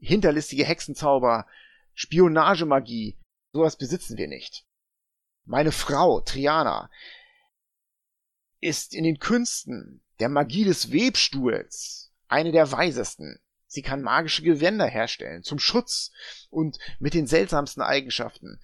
[0.00, 1.46] Hinterlistige Hexenzauber,
[1.94, 3.18] Spionagemagie,
[3.52, 4.64] sowas besitzen wir nicht.
[5.44, 6.90] Meine Frau, Triana,
[8.62, 13.38] ist in den Künsten der Magie des Webstuhls eine der weisesten.
[13.66, 16.12] Sie kann magische Gewänder herstellen zum Schutz
[16.48, 18.60] und mit den seltsamsten Eigenschaften.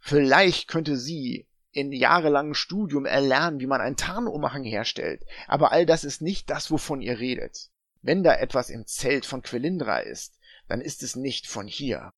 [0.00, 6.04] Vielleicht könnte sie in jahrelangem Studium erlernen, wie man einen Tarnumhang herstellt, aber all das
[6.04, 7.68] ist nicht das, wovon ihr redet.
[8.00, 12.12] Wenn da etwas im Zelt von Quelindra ist, dann ist es nicht von hier.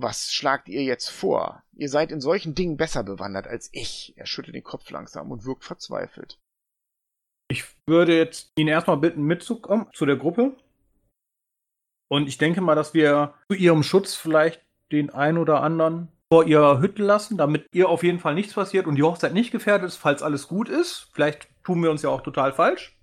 [0.00, 1.64] Was schlagt ihr jetzt vor?
[1.72, 4.14] Ihr seid in solchen Dingen besser bewandert als ich.
[4.16, 6.38] Er schüttelt den Kopf langsam und wirkt verzweifelt.
[7.50, 10.56] ich würde jetzt ihn erstmal bitten, mitzukommen zu der Gruppe.
[12.08, 16.46] Und ich denke mal, dass wir zu ihrem Schutz vielleicht den einen oder anderen vor
[16.46, 19.88] ihrer Hütte lassen, damit ihr auf jeden Fall nichts passiert und die Hochzeit nicht gefährdet
[19.88, 21.10] ist, falls alles gut ist.
[21.12, 22.96] Vielleicht tun wir uns ja auch total falsch.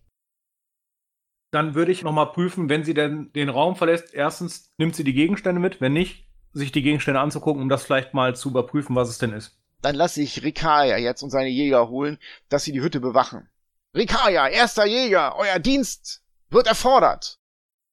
[1.52, 4.14] Dann würde ich nochmal prüfen, wenn sie denn den Raum verlässt.
[4.14, 8.14] Erstens nimmt sie die Gegenstände mit, wenn nicht, sich die Gegenstände anzugucken, um das vielleicht
[8.14, 9.60] mal zu überprüfen, was es denn ist.
[9.82, 12.18] Dann lasse ich Rikaya jetzt und seine Jäger holen,
[12.50, 13.50] dass sie die Hütte bewachen.
[13.94, 17.40] Rikaya, erster Jäger, euer Dienst wird erfordert.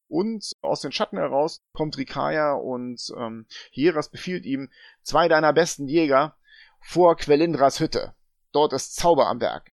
[0.08, 4.70] Und aus den Schatten heraus kommt Rikaya und ähm, Hieras befiehlt ihm,
[5.02, 6.36] zwei deiner besten Jäger
[6.80, 8.14] vor Quelindras Hütte.
[8.52, 9.72] Dort ist Zauber am Werk.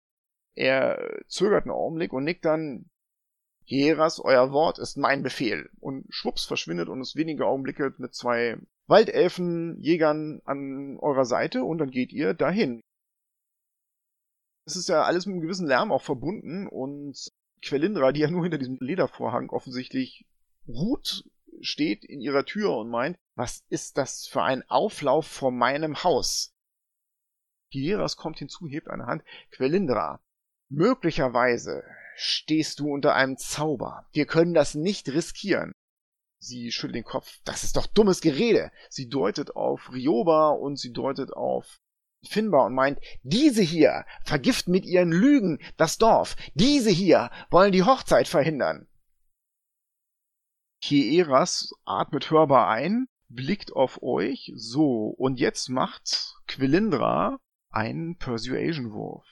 [0.55, 2.89] Er zögert einen Augenblick und nickt dann,
[3.65, 5.69] Hieras, euer Wort ist mein Befehl.
[5.79, 11.91] Und schwupps verschwindet und ist wenige Augenblicke mit zwei Waldelfen-Jägern an eurer Seite und dann
[11.91, 12.81] geht ihr dahin.
[14.65, 18.43] Es ist ja alles mit einem gewissen Lärm auch verbunden und Quelindra, die ja nur
[18.43, 20.25] hinter diesem Ledervorhang offensichtlich
[20.67, 21.23] ruht,
[21.61, 26.53] steht in ihrer Tür und meint, was ist das für ein Auflauf vor meinem Haus?
[27.69, 29.23] Hieras kommt hinzu, hebt eine Hand.
[29.51, 30.21] Quelindra,
[30.69, 31.83] möglicherweise
[32.15, 34.07] stehst du unter einem Zauber.
[34.11, 35.73] Wir können das nicht riskieren.
[36.43, 37.39] Sie schüttelt den Kopf.
[37.45, 38.71] Das ist doch dummes Gerede.
[38.89, 41.79] Sie deutet auf Rioba und sie deutet auf
[42.25, 46.35] Finbar und meint, diese hier vergiften mit ihren Lügen das Dorf.
[46.53, 48.87] Diese hier wollen die Hochzeit verhindern.
[50.81, 54.51] Hieras atmet hörbar ein, blickt auf euch.
[54.55, 57.39] So, und jetzt macht Quelindra
[57.69, 59.25] einen Persuasion-Wurf.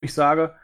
[0.00, 0.56] Ich sage,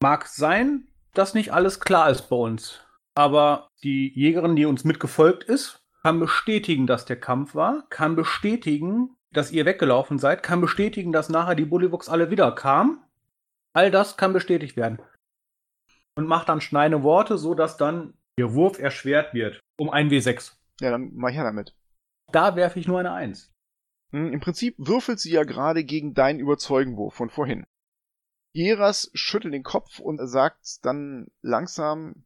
[0.00, 2.80] mag sein, dass nicht alles klar ist bei uns.
[3.14, 9.16] Aber die Jägerin, die uns mitgefolgt ist, kann bestätigen, dass der Kampf war, kann bestätigen,
[9.32, 13.02] dass ihr weggelaufen seid, kann bestätigen, dass nachher die Bullywuchs alle wieder kamen.
[13.72, 15.00] All das kann bestätigt werden.
[16.16, 19.60] Und macht dann schneidende Worte, so dass dann ihr Wurf erschwert wird.
[19.78, 20.52] Um ein W6.
[20.80, 21.74] Ja, dann mach ich ja damit.
[22.32, 23.52] Da werfe ich nur eine 1.
[24.12, 27.64] Hm, Im Prinzip würfelt sie ja gerade gegen deinen Überzeugenwurf von vorhin.
[28.54, 32.24] Hieras schüttelt den Kopf und sagt dann langsam,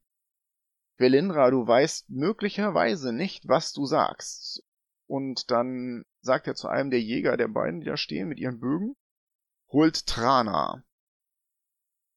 [0.99, 4.63] Velindra, du weißt möglicherweise nicht, was du sagst.
[5.07, 8.61] Und dann sagt er zu einem der Jäger der beiden, die da stehen mit ihren
[8.61, 8.95] Bögen,
[9.69, 10.85] holt Trana.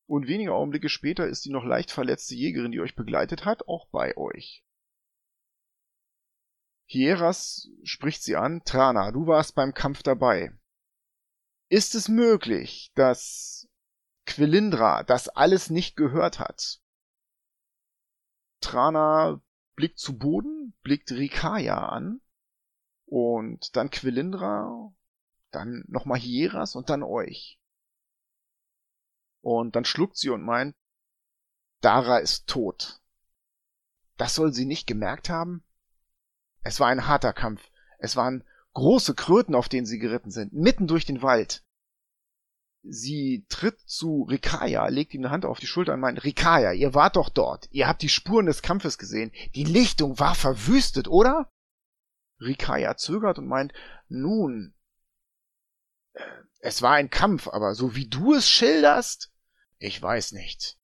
[0.07, 3.87] Und wenige Augenblicke später ist die noch leicht verletzte Jägerin, die euch begleitet hat, auch
[3.91, 4.65] bei euch.
[6.85, 8.61] Hieras spricht sie an.
[8.65, 10.51] Trana, du warst beim Kampf dabei.
[11.69, 13.60] Ist es möglich, dass
[14.25, 16.81] Quelindra das alles nicht gehört hat?
[18.61, 19.41] Trana
[19.75, 22.21] blickt zu Boden, blickt Rikaya an
[23.05, 24.93] und dann Quelindra,
[25.51, 27.59] dann nochmal Hieras und dann euch.
[29.41, 30.75] Und dann schluckt sie und meint,
[31.81, 33.01] Dara ist tot.
[34.17, 35.63] Das soll sie nicht gemerkt haben?
[36.61, 37.71] Es war ein harter Kampf.
[37.97, 38.43] Es waren
[38.73, 41.65] große Kröten, auf denen sie geritten sind, mitten durch den Wald.
[42.83, 46.95] Sie tritt zu Rikaya, legt ihm eine Hand auf die Schulter und meint, Rikaya, ihr
[46.95, 47.67] wart doch dort.
[47.71, 49.31] Ihr habt die Spuren des Kampfes gesehen.
[49.53, 51.51] Die Lichtung war verwüstet, oder?
[52.39, 53.71] Rikaya zögert und meint,
[54.07, 54.73] nun,
[56.13, 56.23] äh,
[56.59, 59.31] es war ein Kampf, aber so wie du es schilderst,
[59.77, 60.77] ich weiß nicht.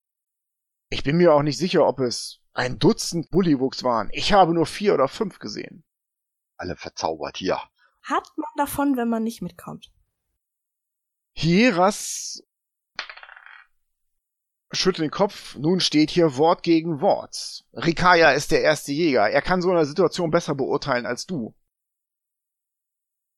[0.89, 4.09] Ich bin mir auch nicht sicher, ob es ein Dutzend Bullywuchs waren.
[4.11, 5.83] Ich habe nur vier oder fünf gesehen.
[6.57, 7.59] Alle verzaubert hier.
[8.03, 9.91] Hat man davon, wenn man nicht mitkommt?
[11.39, 12.43] Hieras
[14.71, 15.55] schüttelt den Kopf.
[15.55, 17.63] Nun steht hier Wort gegen Wort.
[17.73, 19.29] Rikaya ist der erste Jäger.
[19.29, 21.53] Er kann so eine Situation besser beurteilen als du.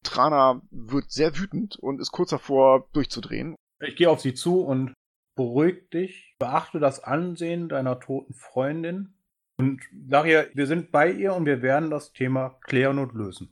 [0.05, 3.57] Trana wird sehr wütend und ist kurz davor durchzudrehen.
[3.81, 4.93] Ich gehe auf sie zu und
[5.35, 9.13] beruhig dich, beachte das Ansehen deiner toten Freundin
[9.57, 13.51] und sag ihr, wir sind bei ihr und wir werden das Thema klären und lösen.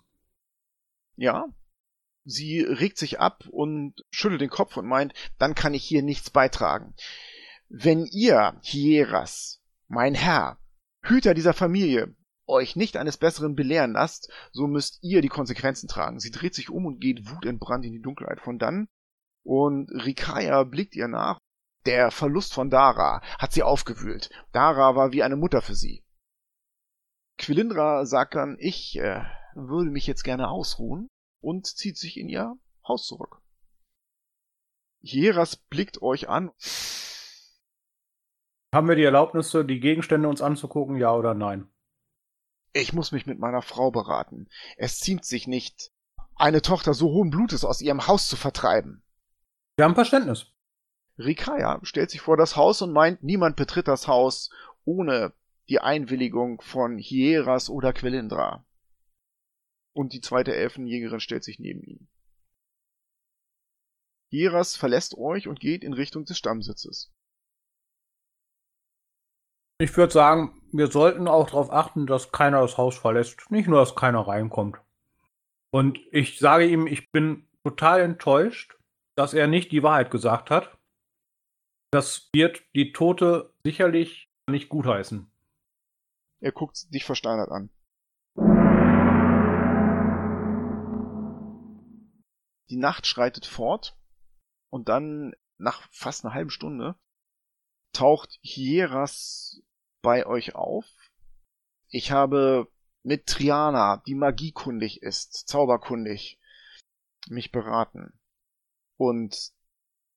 [1.17, 1.47] Ja.
[2.29, 6.29] Sie regt sich ab und schüttelt den Kopf und meint, dann kann ich hier nichts
[6.29, 6.93] beitragen.
[7.69, 10.59] Wenn ihr, Hieras, mein Herr,
[11.01, 12.13] Hüter dieser Familie,
[12.45, 16.19] euch nicht eines Besseren belehren lasst, so müsst ihr die Konsequenzen tragen.
[16.19, 18.89] Sie dreht sich um und geht wutentbrannt in die Dunkelheit von dann.
[19.45, 21.39] Und Rikaya blickt ihr nach.
[21.85, 24.29] Der Verlust von Dara hat sie aufgewühlt.
[24.51, 26.03] Dara war wie eine Mutter für sie.
[27.37, 29.23] Quilindra sagt dann, ich äh,
[29.55, 31.07] würde mich jetzt gerne ausruhen
[31.47, 33.39] und zieht sich in ihr Haus zurück.
[35.01, 36.51] Hieras blickt euch an.
[38.75, 41.69] Haben wir die Erlaubnis, die Gegenstände uns anzugucken, ja oder nein?
[42.73, 44.49] Ich muss mich mit meiner Frau beraten.
[44.75, 45.93] Es ziemt sich nicht,
[46.35, 49.01] eine Tochter so hohen Blutes aus ihrem Haus zu vertreiben.
[49.77, 50.47] Wir haben Verständnis.
[51.17, 54.49] Rikaya stellt sich vor das Haus und meint, niemand betritt das Haus
[54.83, 55.31] ohne
[55.69, 58.66] die Einwilligung von Hieras oder Quelindra.
[59.97, 62.07] Und die zweite Elfenjägerin stellt sich neben ihn.
[64.29, 67.11] Hieras verlässt euch und geht in Richtung des Stammsitzes.
[69.79, 73.49] Ich würde sagen, wir sollten auch darauf achten, dass keiner das Haus verlässt.
[73.49, 74.77] Nicht nur, dass keiner reinkommt.
[75.71, 78.77] Und ich sage ihm, ich bin total enttäuscht,
[79.15, 80.77] dass er nicht die Wahrheit gesagt hat.
[81.89, 85.31] Das wird die Tote sicherlich nicht gutheißen.
[86.39, 87.71] Er guckt dich versteinert an.
[92.69, 93.97] Die Nacht schreitet fort
[94.69, 96.95] und dann nach fast einer halben Stunde
[97.93, 99.61] taucht Hieras
[100.01, 100.85] bei euch auf.
[101.89, 102.71] Ich habe
[103.03, 106.39] mit Triana, die magiekundig ist, zauberkundig,
[107.29, 108.19] mich beraten.
[108.97, 109.53] Und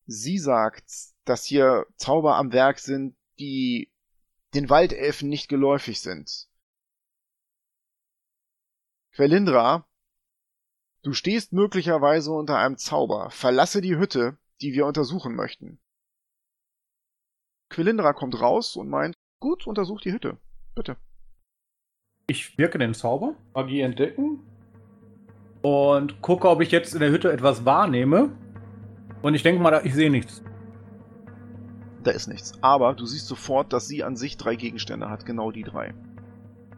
[0.07, 0.91] sie sagt,
[1.25, 3.93] dass hier Zauber am Werk sind, die
[4.55, 6.49] den Waldelfen nicht geläufig sind.
[9.13, 9.87] Quelindra,
[11.03, 13.31] du stehst möglicherweise unter einem Zauber.
[13.31, 15.81] Verlasse die Hütte, die wir untersuchen möchten.
[17.69, 20.37] Quelindra kommt raus und meint, Gut, untersuch die Hütte.
[20.75, 20.97] Bitte.
[22.27, 24.41] Ich wirke den Zauber, Magie entdecken
[25.63, 28.31] und gucke, ob ich jetzt in der Hütte etwas wahrnehme.
[29.23, 30.43] Und ich denke mal, ich sehe nichts.
[32.03, 32.53] Da ist nichts.
[32.63, 35.95] Aber du siehst sofort, dass sie an sich drei Gegenstände hat, genau die drei.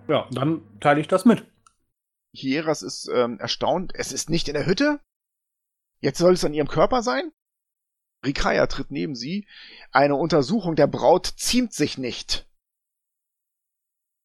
[0.09, 1.45] Ja, dann teile ich das mit.
[2.33, 3.93] Hieras ist ähm, erstaunt.
[3.95, 5.01] Es ist nicht in der Hütte?
[6.01, 7.33] Jetzt soll es an ihrem Körper sein?
[8.25, 9.47] Rikaya tritt neben sie.
[9.91, 12.49] Eine Untersuchung der Braut ziemt sich nicht.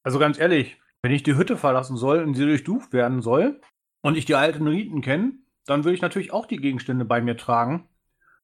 [0.03, 3.61] Also ganz ehrlich, wenn ich die Hütte verlassen soll und sie durchduft werden soll
[4.01, 5.33] und ich die alten Riten kenne,
[5.65, 7.89] dann würde ich natürlich auch die Gegenstände bei mir tragen,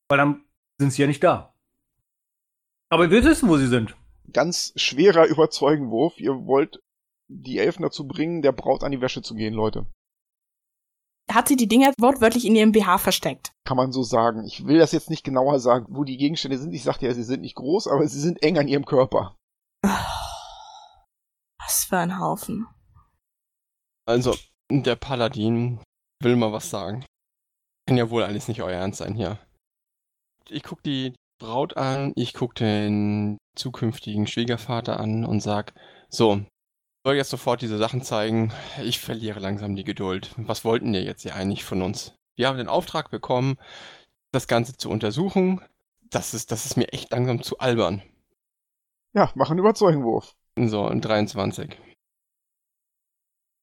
[0.10, 0.44] weil dann
[0.78, 1.56] sind sie ja nicht da.
[2.90, 3.96] Aber wir wissen, wo sie sind.
[4.32, 6.20] Ganz schwerer Überzeugenwurf.
[6.20, 6.82] Ihr wollt
[7.42, 9.86] die Elfen dazu bringen, der Braut an die Wäsche zu gehen, Leute.
[11.32, 13.54] Hat sie die Dinger wortwörtlich in ihrem BH versteckt?
[13.66, 14.46] Kann man so sagen.
[14.46, 16.74] Ich will das jetzt nicht genauer sagen, wo die Gegenstände sind.
[16.74, 19.36] Ich sagte ja, sie sind nicht groß, aber sie sind eng an ihrem Körper.
[19.82, 22.68] Was für ein Haufen.
[24.06, 24.36] Also,
[24.70, 25.82] der Paladin
[26.22, 27.06] will mal was sagen.
[27.88, 29.40] Kann ja wohl alles nicht euer Ernst sein hier.
[30.50, 35.74] Ich guck die Braut an, ich guck den zukünftigen Schwiegervater an und sag,
[36.10, 36.42] so,
[37.04, 38.54] soll jetzt sofort diese Sachen zeigen.
[38.82, 40.34] Ich verliere langsam die Geduld.
[40.38, 42.14] Was wollten ihr jetzt hier eigentlich von uns?
[42.36, 43.58] Wir haben den Auftrag bekommen,
[44.32, 45.62] das Ganze zu untersuchen.
[46.10, 48.02] Das ist, das ist mir echt langsam zu albern.
[49.14, 50.36] Ja, mach einen Überzeugenwurf.
[50.56, 51.78] So, 23.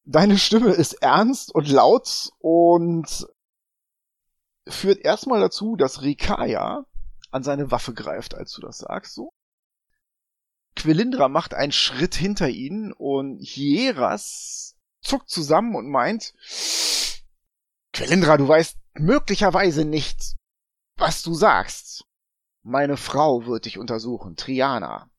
[0.04, 3.26] Deine Stimme ist ernst und laut und
[4.68, 6.84] führt erstmal dazu, dass Rikaya
[7.30, 9.32] an seine Waffe greift, als du das sagst, so.
[10.80, 16.32] Quelindra macht einen Schritt hinter ihn und Hieras zuckt zusammen und meint,
[17.92, 20.36] Quelindra, du weißt möglicherweise nicht,
[20.96, 22.06] was du sagst.
[22.62, 25.10] Meine Frau wird dich untersuchen, Triana.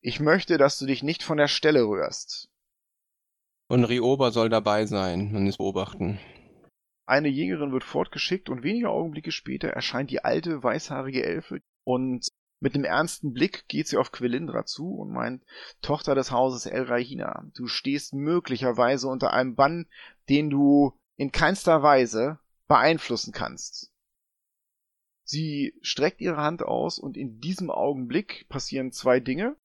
[0.00, 2.48] Ich möchte, dass du dich nicht von der Stelle rührst.
[3.68, 6.18] Und Rioba soll dabei sein und es beobachten.
[7.04, 12.28] Eine Jägerin wird fortgeschickt und wenige Augenblicke später erscheint die alte, weißhaarige Elfe und
[12.60, 15.44] mit einem ernsten Blick geht sie auf Quelindra zu und meint,
[15.80, 19.86] Tochter des Hauses El Rahina, du stehst möglicherweise unter einem Bann,
[20.28, 23.92] den du in keinster Weise beeinflussen kannst.
[25.24, 29.56] Sie streckt ihre Hand aus und in diesem Augenblick passieren zwei Dinge.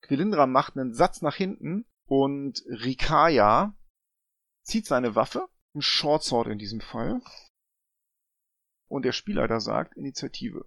[0.00, 3.76] Quelindra macht einen Satz nach hinten und Rikaya
[4.62, 7.20] zieht seine Waffe, ein Shortsword in diesem Fall.
[8.88, 10.66] Und der Spielleiter sagt Initiative.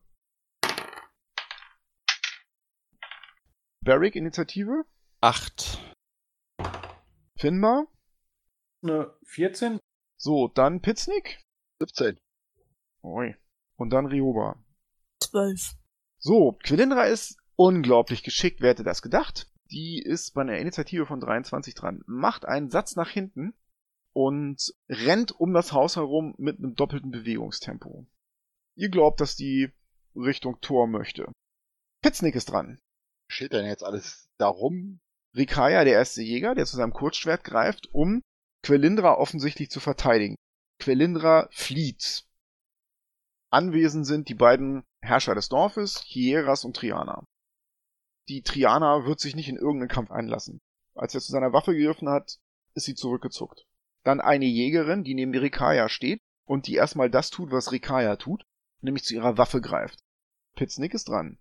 [3.86, 4.84] Barrick Initiative.
[5.22, 5.80] 8.
[7.38, 7.86] Finbar.
[8.82, 9.80] Eine 14?
[10.18, 11.46] So, dann Pitznick.
[11.80, 12.18] 17.
[13.04, 13.36] Oi.
[13.76, 14.58] Und dann Rioba.
[15.22, 15.76] Zwölf.
[16.18, 18.60] So, Quelindra ist unglaublich geschickt.
[18.60, 19.52] Wer hätte das gedacht?
[19.70, 23.54] Die ist bei einer Initiative von 23 dran, macht einen Satz nach hinten
[24.14, 28.08] und rennt um das Haus herum mit einem doppelten Bewegungstempo.
[28.76, 29.72] Ihr glaubt, dass die
[30.16, 31.32] Richtung Tor möchte.
[32.02, 32.80] Pitznick ist dran.
[33.28, 35.00] Steht denn jetzt alles darum?
[35.36, 38.22] Rikaya, der erste Jäger, der zu seinem Kurzschwert greift, um
[38.64, 40.36] Quelindra offensichtlich zu verteidigen.
[40.80, 42.26] Quelindra flieht.
[43.50, 47.24] Anwesend sind die beiden Herrscher des Dorfes, Hieras und Triana.
[48.28, 50.60] Die Triana wird sich nicht in irgendeinen Kampf einlassen.
[50.96, 52.40] Als er zu seiner Waffe gegriffen hat,
[52.74, 53.66] ist sie zurückgezuckt.
[54.04, 58.46] Dann eine Jägerin, die neben Rikaya steht und die erstmal das tut, was Rikaya tut,
[58.82, 60.00] nämlich zu ihrer Waffe greift.
[60.56, 61.38] Pitznick ist dran.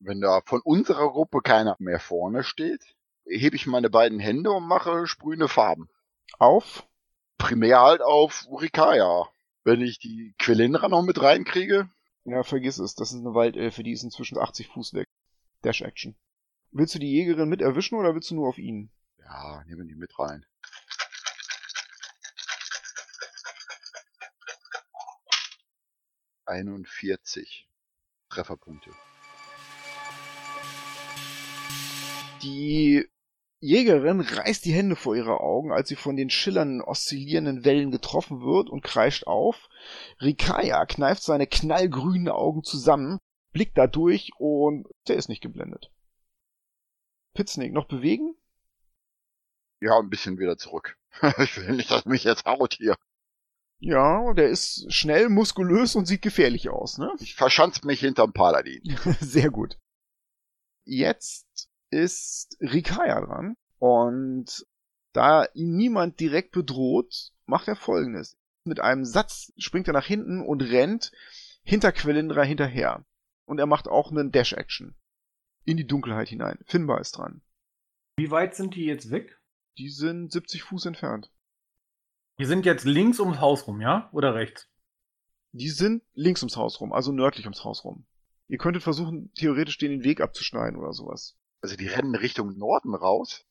[0.00, 2.82] Wenn da von unserer Gruppe keiner mehr vorne steht,
[3.26, 5.88] hebe ich meine beiden Hände und mache sprühende Farben.
[6.38, 6.86] Auf.
[7.38, 9.28] Primär halt auf Urikaya.
[9.64, 11.88] Wenn ich die Quelindra noch mit reinkriege,
[12.24, 12.94] Ja, vergiss es.
[12.94, 15.08] Das ist eine Waldelfe, die ist inzwischen 80 Fuß weg.
[15.62, 16.16] Dash Action.
[16.70, 18.90] Willst du die Jägerin mit erwischen oder willst du nur auf ihn?
[19.18, 20.44] ja, nehmen die mit rein.
[26.46, 27.68] Einundvierzig
[28.28, 28.90] Trefferpunkte.
[32.44, 33.08] Die
[33.60, 38.42] Jägerin reißt die Hände vor ihre Augen, als sie von den schillernden, oszillierenden Wellen getroffen
[38.42, 39.70] wird und kreischt auf.
[40.20, 43.18] Rikaya kneift seine knallgrünen Augen zusammen,
[43.52, 45.90] blickt da durch und der ist nicht geblendet.
[47.32, 48.36] Pitznick, noch bewegen?
[49.80, 50.98] Ja, ein bisschen wieder zurück.
[51.38, 52.96] ich will nicht, dass mich jetzt haut hier.
[53.78, 57.10] Ja, der ist schnell, muskulös und sieht gefährlich aus, ne?
[57.20, 58.82] Ich verschanze mich hinterm Paladin.
[59.20, 59.78] Sehr gut.
[60.84, 61.43] Jetzt
[61.94, 64.66] ist Rikaya dran und
[65.12, 68.36] da ihn niemand direkt bedroht, macht er folgendes.
[68.64, 71.12] Mit einem Satz springt er nach hinten und rennt
[71.62, 73.04] hinter Quelindra hinterher.
[73.46, 74.94] Und er macht auch einen Dash-Action.
[75.64, 76.58] In die Dunkelheit hinein.
[76.66, 77.42] Finbar ist dran.
[78.16, 79.38] Wie weit sind die jetzt weg?
[79.78, 81.30] Die sind 70 Fuß entfernt.
[82.38, 84.08] Die sind jetzt links ums Haus rum, ja?
[84.12, 84.68] Oder rechts?
[85.52, 88.06] Die sind links ums Haus rum, also nördlich ums Haus rum.
[88.48, 91.36] Ihr könntet versuchen, theoretisch den Weg abzuschneiden oder sowas.
[91.64, 93.46] Also die rennen Richtung Norden raus.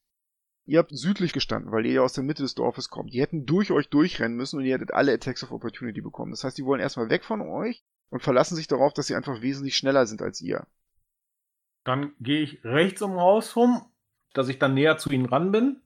[0.67, 3.11] Ihr habt südlich gestanden, weil ihr ja aus der Mitte des Dorfes kommt.
[3.11, 6.29] Die hätten durch euch durchrennen müssen und ihr hättet alle Attacks of Opportunity bekommen.
[6.29, 9.41] Das heißt, die wollen erstmal weg von euch und verlassen sich darauf, dass sie einfach
[9.41, 10.67] wesentlich schneller sind als ihr.
[11.85, 13.83] Dann gehe ich rechts um Haus rum,
[14.35, 15.81] dass ich dann näher zu ihnen ran bin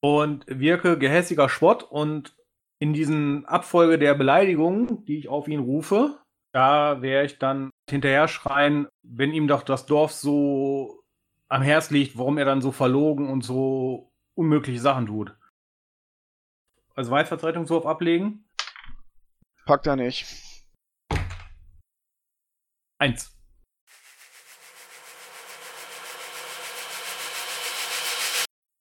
[0.00, 2.34] und wirke gehässiger Spott und
[2.78, 6.22] in diesen Abfolge der Beleidigungen, die ich auf ihn rufe,
[6.54, 11.03] da werde ich dann hinterher schreien, wenn ihm doch das Dorf so
[11.48, 15.36] am Herz liegt, warum er dann so verlogen und so unmögliche Sachen tut.
[16.94, 18.48] Also Weitvertretungswurf ablegen.
[19.66, 20.26] Packt er nicht.
[22.98, 23.34] Eins.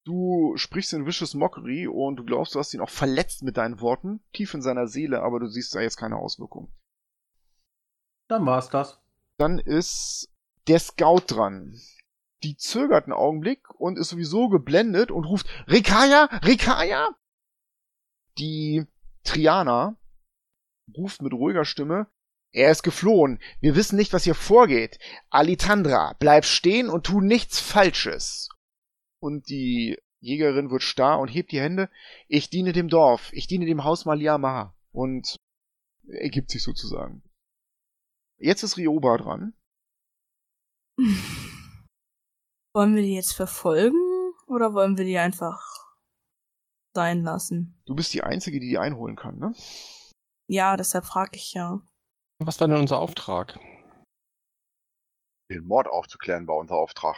[0.06, 3.80] Du sprichst in Vicious Mockery und du glaubst, du hast ihn auch verletzt mit deinen
[3.80, 6.74] Worten, tief in seiner Seele, aber du siehst da jetzt keine Auswirkung.
[8.28, 9.02] Dann war's das.
[9.38, 10.30] Dann ist
[10.68, 11.80] der Scout dran.
[12.44, 17.08] Die zögert einen Augenblick und ist sowieso geblendet und ruft Rikaya, Rikaya!
[18.38, 18.86] Die
[19.24, 19.98] Triana
[20.96, 22.08] ruft mit ruhiger Stimme
[22.54, 23.40] er ist geflohen.
[23.62, 25.00] Wir wissen nicht, was hier vorgeht.
[25.32, 28.50] Alitandra, bleib stehen und tu nichts Falsches.
[29.20, 31.90] Und die Jägerin wird starr und hebt die Hände.
[32.28, 33.34] Ich diene dem Dorf.
[33.34, 34.76] Ich diene dem Haus Maliama.
[34.92, 35.36] Und
[36.08, 37.24] ergibt sich sozusagen.
[38.38, 39.54] Jetzt ist Rioba dran.
[42.76, 44.02] Wollen wir die jetzt verfolgen
[44.48, 45.62] oder wollen wir die einfach
[46.96, 47.80] sein lassen?
[47.86, 49.54] Du bist die Einzige, die die einholen kann, ne?
[50.48, 51.82] Ja, deshalb frage ich ja.
[52.40, 53.60] Was war denn unser Auftrag?
[55.52, 57.16] Den Mord aufzuklären war unser Auftrag.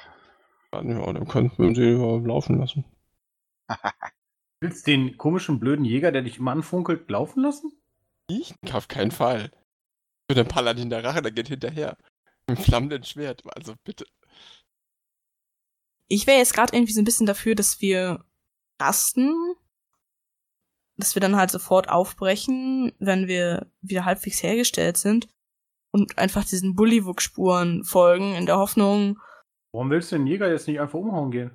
[0.74, 2.84] Ja, dann könnten wir sie laufen lassen.
[4.62, 7.72] Willst du den komischen blöden Jäger, der dich immer anfunkelt, laufen lassen?
[8.28, 8.54] Ich?
[8.74, 9.52] Auf keinen Fall.
[9.54, 11.98] Ich bin der Paladin der Rache, der geht hinterher.
[12.48, 14.06] Mit einem flammenden Schwert, also bitte.
[16.08, 18.24] Ich wäre jetzt gerade irgendwie so ein bisschen dafür, dass wir
[18.80, 19.34] rasten
[20.98, 25.28] dass wir dann halt sofort aufbrechen, wenn wir wieder halbwegs hergestellt sind
[25.92, 29.20] und einfach diesen Bullywug-Spuren folgen, in der Hoffnung.
[29.74, 31.52] Warum willst du den Jäger jetzt nicht einfach umhauen gehen?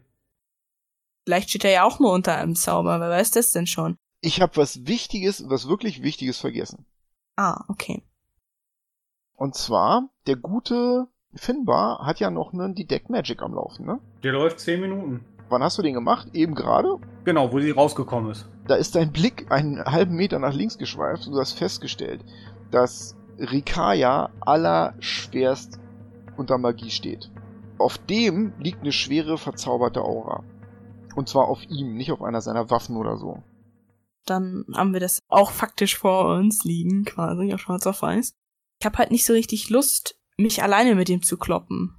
[1.25, 3.97] Vielleicht steht er ja auch nur unter einem Zauber, wer weiß das denn schon?
[4.21, 6.85] Ich habe was Wichtiges, was wirklich Wichtiges vergessen.
[7.37, 8.03] Ah, okay.
[9.35, 14.01] Und zwar, der gute Finbar hat ja noch einen Detect Magic am Laufen, ne?
[14.23, 15.25] Der läuft zehn Minuten.
[15.49, 16.29] Wann hast du den gemacht?
[16.33, 16.99] Eben gerade?
[17.25, 18.49] Genau, wo sie rausgekommen ist.
[18.67, 22.25] Da ist dein Blick einen halben Meter nach links geschweift und du hast festgestellt,
[22.71, 25.79] dass Rikaya allerschwerst
[26.37, 27.31] unter Magie steht.
[27.79, 30.45] Auf dem liegt eine schwere, verzauberte Aura.
[31.17, 33.43] Und zwar auf ihm, nicht auf einer seiner Waffen oder so.
[34.27, 38.33] Dann haben wir das auch faktisch vor uns liegen, quasi, auf schwarz auf weiß.
[38.81, 41.97] Ich habe halt nicht so richtig Lust, mich alleine mit ihm zu kloppen,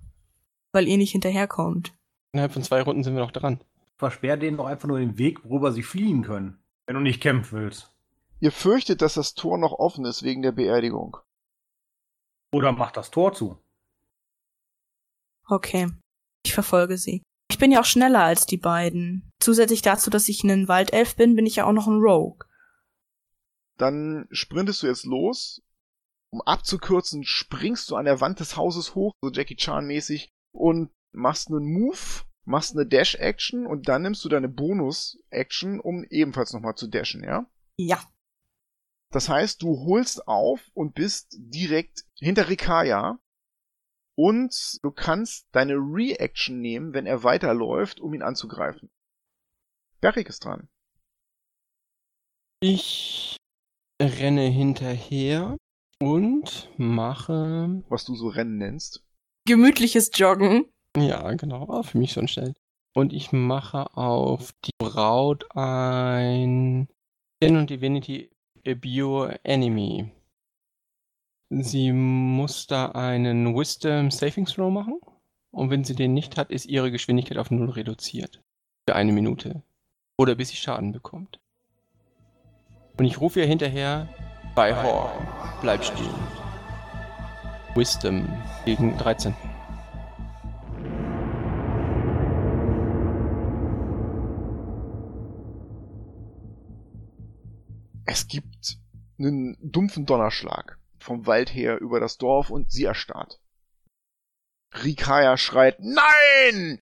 [0.72, 1.94] weil ihr nicht hinterherkommt.
[2.34, 3.62] Innerhalb von zwei Runden sind wir noch dran.
[3.98, 7.60] Versperr denen doch einfach nur den Weg, worüber sie fliehen können, wenn du nicht kämpfen
[7.60, 7.92] willst.
[8.40, 11.18] Ihr fürchtet, dass das Tor noch offen ist wegen der Beerdigung.
[12.52, 13.58] Oder mach das Tor zu.
[15.48, 15.90] Okay.
[16.44, 17.22] Ich verfolge sie.
[17.50, 19.30] Ich bin ja auch schneller als die beiden.
[19.40, 22.48] Zusätzlich dazu, dass ich ein Waldelf bin, bin ich ja auch noch ein Rogue.
[23.78, 25.62] Dann sprintest du jetzt los.
[26.34, 30.92] Um abzukürzen, springst du an der Wand des Hauses hoch, so Jackie Chan mäßig, und
[31.12, 36.76] machst einen Move, machst eine Dash-Action und dann nimmst du deine Bonus-Action, um ebenfalls nochmal
[36.76, 37.46] zu dashen, ja?
[37.78, 38.02] Ja.
[39.12, 43.20] Das heißt, du holst auf und bist direkt hinter Rikaya
[44.16, 48.90] und du kannst deine Reaction nehmen, wenn er weiterläuft, um ihn anzugreifen.
[50.00, 50.70] Beric ist dran.
[52.62, 53.38] Ich
[54.02, 55.58] renne hinterher
[56.02, 57.84] und mache.
[57.90, 59.04] Was du so Rennen nennst.
[59.46, 60.66] Gemütliches Joggen.
[60.98, 62.54] Ja, genau, war für mich schon schnell.
[62.94, 66.90] Und ich mache auf die Braut ein
[67.42, 68.30] Sin und Divinity
[68.68, 70.12] Abure Enemy.
[71.50, 75.00] Sie muss da einen Wisdom Saving Throw machen.
[75.52, 78.42] Und wenn sie den nicht hat, ist ihre Geschwindigkeit auf null reduziert.
[78.88, 79.64] Für eine Minute.
[80.18, 81.40] Oder bis sie Schaden bekommt.
[82.98, 84.08] Und ich rufe ihr hinterher,
[84.56, 85.28] bei Horn,
[85.62, 86.14] bleib stehen.
[87.76, 88.28] Wisdom
[88.66, 89.34] gegen 13.
[98.06, 98.78] Es gibt
[99.18, 103.40] einen dumpfen Donnerschlag vom Wald her über das Dorf und sie erstarrt.
[104.84, 106.80] Rikaya schreit Nein!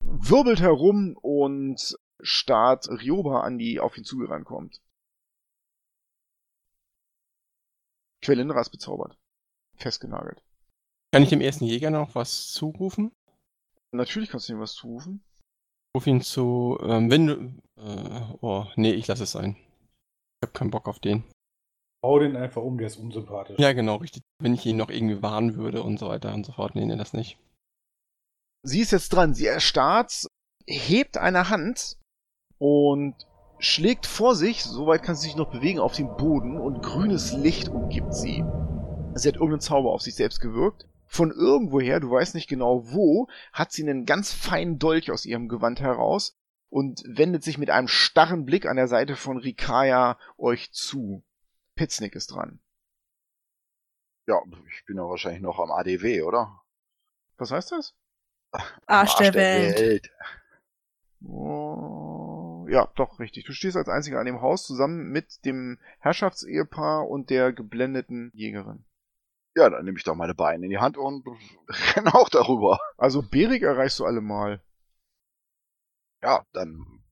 [0.00, 4.80] wirbelt herum und starrt Ryoba an, die auf ihn zugerannt kommt.
[8.26, 9.16] Quelindra ist bezaubert.
[9.76, 10.42] Festgenagelt.
[11.12, 13.12] Kann ich dem ersten Jäger noch was zurufen?
[13.92, 15.22] Natürlich kannst du ihm was zurufen.
[15.96, 17.34] Ruf ihn zu, ähm, wenn du,
[17.80, 19.56] äh, oh, nee, ich lasse es sein.
[19.56, 21.22] Ich hab keinen Bock auf den.
[22.02, 23.60] Bau den einfach um, der ist unsympathisch.
[23.60, 24.22] Ja, genau, richtig.
[24.42, 26.74] Wenn ich ihn noch irgendwie warnen würde und so weiter und so fort.
[26.74, 27.38] Nee, nee, das nicht.
[28.64, 29.34] Sie ist jetzt dran.
[29.34, 30.26] Sie erstarrt,
[30.66, 31.96] hebt eine Hand
[32.58, 33.14] und
[33.58, 37.68] schlägt vor sich, soweit kann sie sich noch bewegen, auf den Boden und grünes Licht
[37.68, 38.44] umgibt sie.
[39.14, 40.86] Sie hat irgendeinen Zauber auf sich selbst gewirkt.
[41.06, 45.48] Von irgendwoher, du weißt nicht genau wo, hat sie einen ganz feinen Dolch aus ihrem
[45.48, 46.36] Gewand heraus
[46.68, 51.22] und wendet sich mit einem starren Blick an der Seite von Rikaya euch zu.
[51.76, 52.58] Pitznick ist dran.
[54.26, 56.60] Ja, ich bin ja wahrscheinlich noch am ADW, oder?
[57.38, 57.94] Was heißt das?
[58.86, 60.10] Arsch der Welt.
[61.24, 62.15] Oh,
[62.68, 63.44] ja, doch, richtig.
[63.44, 68.84] Du stehst als einziger an dem Haus zusammen mit dem Herrschaftsehepaar und der geblendeten Jägerin.
[69.54, 71.24] Ja, dann nehme ich doch meine Beine in die Hand und
[71.96, 72.78] renne auch darüber.
[72.98, 74.62] Also Berik erreichst du allemal.
[76.22, 77.02] Ja, dann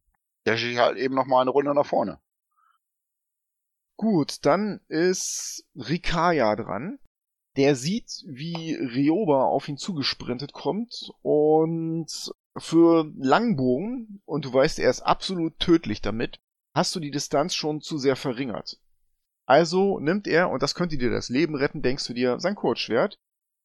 [0.44, 2.20] dasche ich halt eben noch mal eine Runde nach vorne.
[3.96, 6.98] Gut, dann ist Rikaya dran.
[7.56, 14.90] Der sieht, wie Ryoba auf ihn zugesprintet kommt und für Langbogen, und du weißt, er
[14.90, 16.38] ist absolut tödlich damit,
[16.74, 18.80] hast du die Distanz schon zu sehr verringert.
[19.46, 23.18] Also nimmt er, und das könnte dir das Leben retten, denkst du dir, sein Kurzschwert,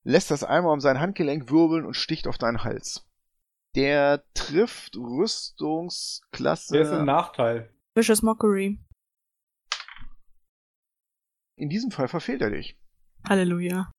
[0.03, 3.05] lässt das einmal um sein Handgelenk wirbeln und sticht auf deinen Hals.
[3.75, 6.73] Der trifft Rüstungsklasse.
[6.73, 7.71] Der ist ein Nachteil.
[7.93, 8.79] Vicious Mockery.
[11.55, 12.77] In diesem Fall verfehlt er dich.
[13.27, 13.91] Halleluja.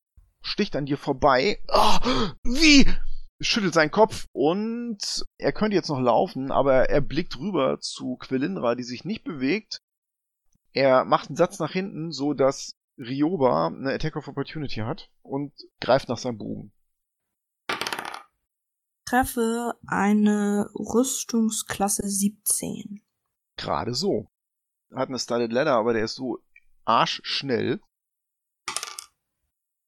[0.42, 1.62] Sticht an dir vorbei.
[1.68, 1.98] Oh,
[2.42, 2.86] wie?
[3.42, 8.74] Schüttelt seinen Kopf und er könnte jetzt noch laufen, aber er blickt rüber zu Quelindra,
[8.74, 9.80] die sich nicht bewegt.
[10.72, 15.52] Er macht einen Satz nach hinten, so dass Ryoba eine Attack of Opportunity hat und
[15.80, 16.72] greift nach seinem Bogen.
[19.06, 23.02] Treffe eine Rüstungsklasse 17.
[23.56, 24.30] Gerade so.
[24.94, 26.38] Hat eine Studded Ladder, aber der ist so
[26.84, 27.80] arschschnell.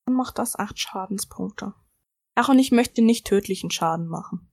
[0.07, 1.75] Dann macht das 8 Schadenspunkte.
[2.35, 4.49] Ach, und ich möchte nicht tödlichen Schaden machen.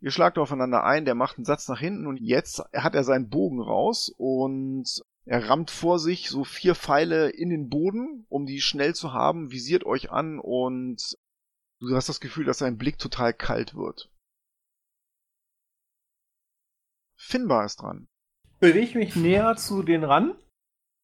[0.00, 3.30] Ihr schlagt aufeinander ein, der macht einen Satz nach hinten und jetzt hat er seinen
[3.30, 8.60] Bogen raus und er rammt vor sich so vier Pfeile in den Boden, um die
[8.60, 11.16] schnell zu haben, visiert euch an und
[11.80, 14.10] du hast das Gefühl, dass sein Blick total kalt wird.
[17.16, 18.06] Finbar ist dran.
[18.60, 20.36] Bewege mich näher zu den ran.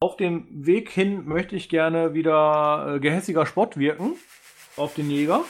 [0.00, 4.16] Auf dem Weg hin möchte ich gerne wieder äh, gehässiger Spott wirken
[4.80, 5.44] auf den Jäger.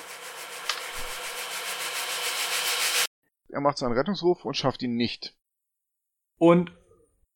[3.49, 5.37] Er macht seinen Rettungswurf und schafft ihn nicht.
[6.39, 6.73] Und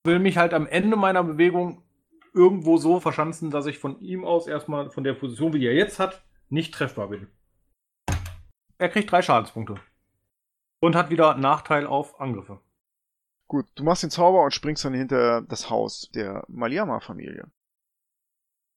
[0.04, 1.82] will mich halt am Ende meiner Bewegung
[2.32, 5.74] irgendwo so verschanzen, dass ich von ihm aus erstmal von der Position, wie die er
[5.74, 7.28] jetzt hat, nicht treffbar bin.
[8.78, 9.76] Er kriegt drei Schadenspunkte.
[10.80, 12.60] Und hat wieder Nachteil auf Angriffe.
[13.48, 17.50] Gut, du machst den Zauber und springst dann hinter das Haus der Maliama-Familie.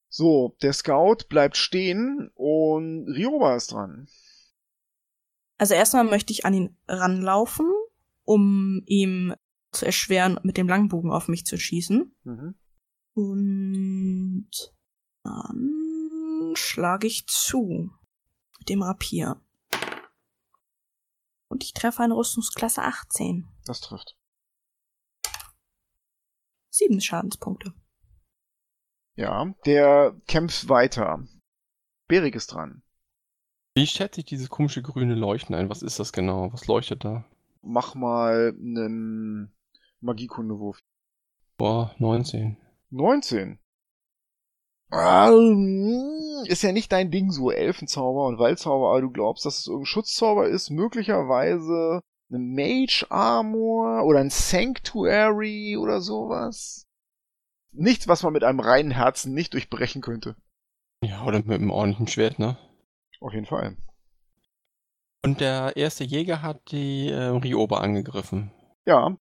[0.08, 4.08] So, der Scout bleibt stehen und Ryoba ist dran.
[5.58, 7.66] Also erstmal möchte ich an ihn ranlaufen,
[8.24, 9.34] um ihm
[9.72, 12.14] zu erschweren, mit dem Langbogen auf mich zu schießen.
[12.24, 12.54] Mhm.
[13.14, 14.50] Und
[15.24, 17.90] dann schlage ich zu
[18.58, 19.40] mit dem Rapier.
[21.48, 23.48] Und ich treffe eine Rüstungsklasse 18.
[23.66, 24.16] Das trifft.
[26.70, 27.74] Sieben Schadenspunkte.
[29.18, 31.24] Ja, der kämpft weiter.
[32.06, 32.82] Berik ist dran.
[33.74, 35.68] Wie schätze ich dieses komische grüne Leuchten ein?
[35.68, 36.52] Was ist das genau?
[36.52, 37.24] Was leuchtet da?
[37.60, 39.52] Mach mal einen
[40.00, 40.78] Magiekundewurf.
[41.56, 42.58] Boah, 19.
[42.90, 43.58] 19.
[44.92, 49.66] Ähm, Ist ja nicht dein Ding, so Elfenzauber und Waldzauber, aber du glaubst, dass es
[49.66, 56.87] irgendein Schutzzauber ist, möglicherweise eine Mage Armor oder ein Sanctuary oder sowas.
[57.78, 60.36] Nichts, was man mit einem reinen Herzen nicht durchbrechen könnte.
[61.04, 62.58] Ja, oder mit einem ordentlichen Schwert, ne?
[63.20, 63.76] Auf jeden Fall.
[65.24, 68.52] Und der erste Jäger hat die äh, Rioba angegriffen.
[68.86, 69.16] Ja,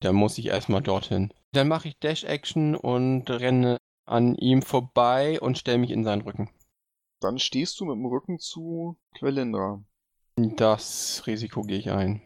[0.00, 1.32] Da muss ich erstmal dorthin.
[1.52, 6.50] Dann mache ich Dash-Action und renne an ihm vorbei und stelle mich in seinen Rücken.
[7.20, 9.82] dann stehst du mit dem Rücken zu Quelindra.
[10.36, 12.20] Das Risiko gehe ich ein.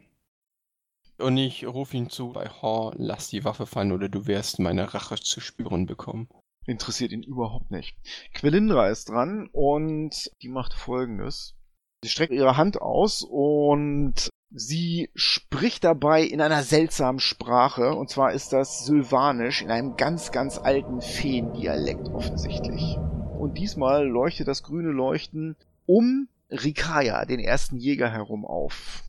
[1.19, 4.95] Und ich rufe ihn zu, bei Hor, lass die Waffe fallen oder du wirst meine
[4.95, 6.29] Rache zu spüren bekommen.
[6.67, 7.97] Interessiert ihn überhaupt nicht.
[8.35, 11.57] Quelindra ist dran und die macht folgendes.
[12.05, 17.95] Sie streckt ihre Hand aus und sie spricht dabei in einer seltsamen Sprache.
[17.95, 22.97] Und zwar ist das Sylvanisch in einem ganz, ganz alten Feendialekt offensichtlich.
[23.39, 25.57] Und diesmal leuchtet das grüne Leuchten
[25.87, 29.08] um Rikaya, den ersten Jäger, herum auf.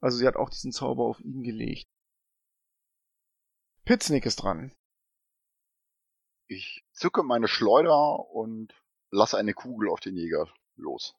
[0.00, 1.86] Also sie hat auch diesen Zauber auf ihn gelegt.
[3.84, 4.72] Pitznick ist dran.
[6.46, 8.74] Ich zücke meine Schleuder und
[9.10, 11.14] lasse eine Kugel auf den Jäger los.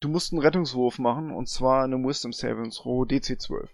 [0.00, 3.70] Du musst einen Rettungswurf machen, und zwar eine Wisdom Saving Throw DC 12.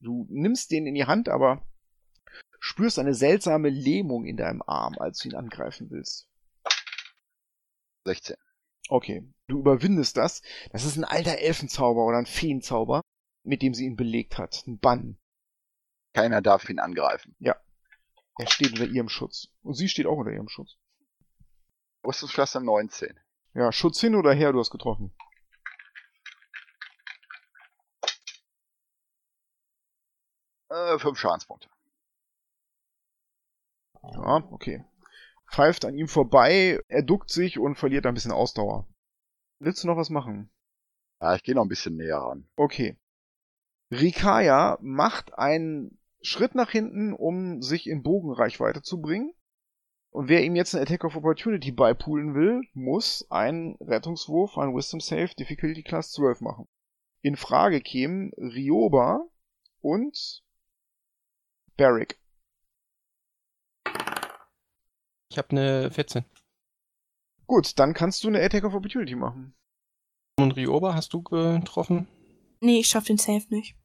[0.00, 1.66] Du nimmst den in die Hand, aber
[2.60, 6.28] spürst eine seltsame Lähmung in deinem Arm, als du ihn angreifen willst.
[8.04, 8.36] 16.
[8.88, 10.42] Okay, du überwindest das.
[10.72, 13.02] Das ist ein alter Elfenzauber oder ein Feenzauber,
[13.44, 14.64] mit dem sie ihn belegt hat.
[14.66, 15.18] Ein Bann.
[16.14, 17.36] Keiner darf ihn angreifen.
[18.38, 19.48] Er steht unter ihrem Schutz.
[19.62, 20.76] Und sie steht auch unter ihrem Schutz.
[22.04, 23.18] Rüstungsklasse 19.
[23.54, 25.14] Ja, Schutz hin oder her, du hast getroffen.
[30.70, 31.68] Äh, fünf Schadenspunkte.
[34.02, 34.84] Ja, okay.
[35.50, 38.88] pfeift an ihm vorbei, er duckt sich und verliert ein bisschen Ausdauer.
[39.64, 40.50] Willst du noch was machen?
[41.20, 42.48] Ja, ich gehe noch ein bisschen näher ran.
[42.56, 42.96] Okay.
[43.92, 49.32] Rikaya macht einen Schritt nach hinten, um sich in Bogenreichweite zu bringen.
[50.10, 54.98] Und wer ihm jetzt einen Attack of Opportunity beipulen will, muss einen Rettungswurf, einen Wisdom
[54.98, 56.66] Save, Difficulty Class 12 machen.
[57.20, 59.28] In Frage kämen Rioba
[59.80, 60.42] und
[61.76, 62.18] Barrick.
[65.30, 66.24] Ich habe eine 14.
[67.46, 69.54] Gut, dann kannst du eine Attack of Opportunity machen.
[70.38, 72.08] Und Rioba hast du getroffen?
[72.60, 73.76] Nee, ich schaff den Safe nicht.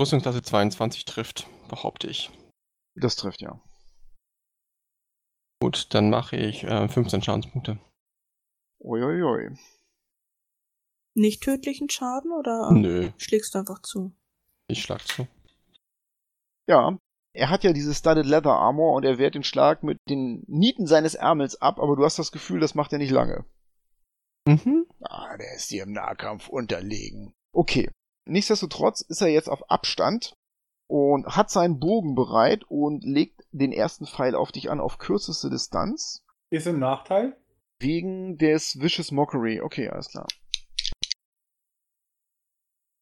[0.00, 2.30] Rüstungsklasse 22 trifft, behaupte ich.
[2.94, 3.60] Das trifft ja.
[5.60, 7.78] Gut, dann mache ich äh, 15 Schadenspunkte.
[8.80, 9.56] Uiuiui.
[11.14, 14.14] Nicht tödlichen Schaden oder Nö, schlägst du einfach zu?
[14.68, 15.26] ich schlag zu.
[16.68, 16.96] Ja,
[17.38, 20.86] er hat ja dieses Studded Leather Armor und er wehrt den Schlag mit den Nieten
[20.86, 23.44] seines Ärmels ab, aber du hast das Gefühl, das macht er nicht lange.
[24.46, 24.86] Mhm.
[25.02, 27.32] Ah, der ist dir im Nahkampf unterlegen.
[27.52, 27.88] Okay.
[28.26, 30.34] Nichtsdestotrotz ist er jetzt auf Abstand
[30.88, 35.48] und hat seinen Bogen bereit und legt den ersten Pfeil auf dich an auf kürzeste
[35.48, 36.24] Distanz.
[36.50, 37.36] Ist im Nachteil.
[37.78, 39.60] Wegen des Vicious Mockery.
[39.60, 40.26] Okay, alles klar.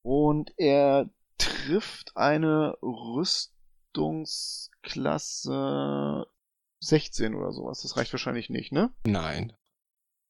[0.03, 1.09] Und er
[1.39, 2.77] trifft eine
[3.97, 6.27] Rüstungsklasse
[6.81, 7.83] 16 oder sowas.
[7.83, 8.93] Das reicht wahrscheinlich nicht, ne?
[9.07, 9.55] Nein.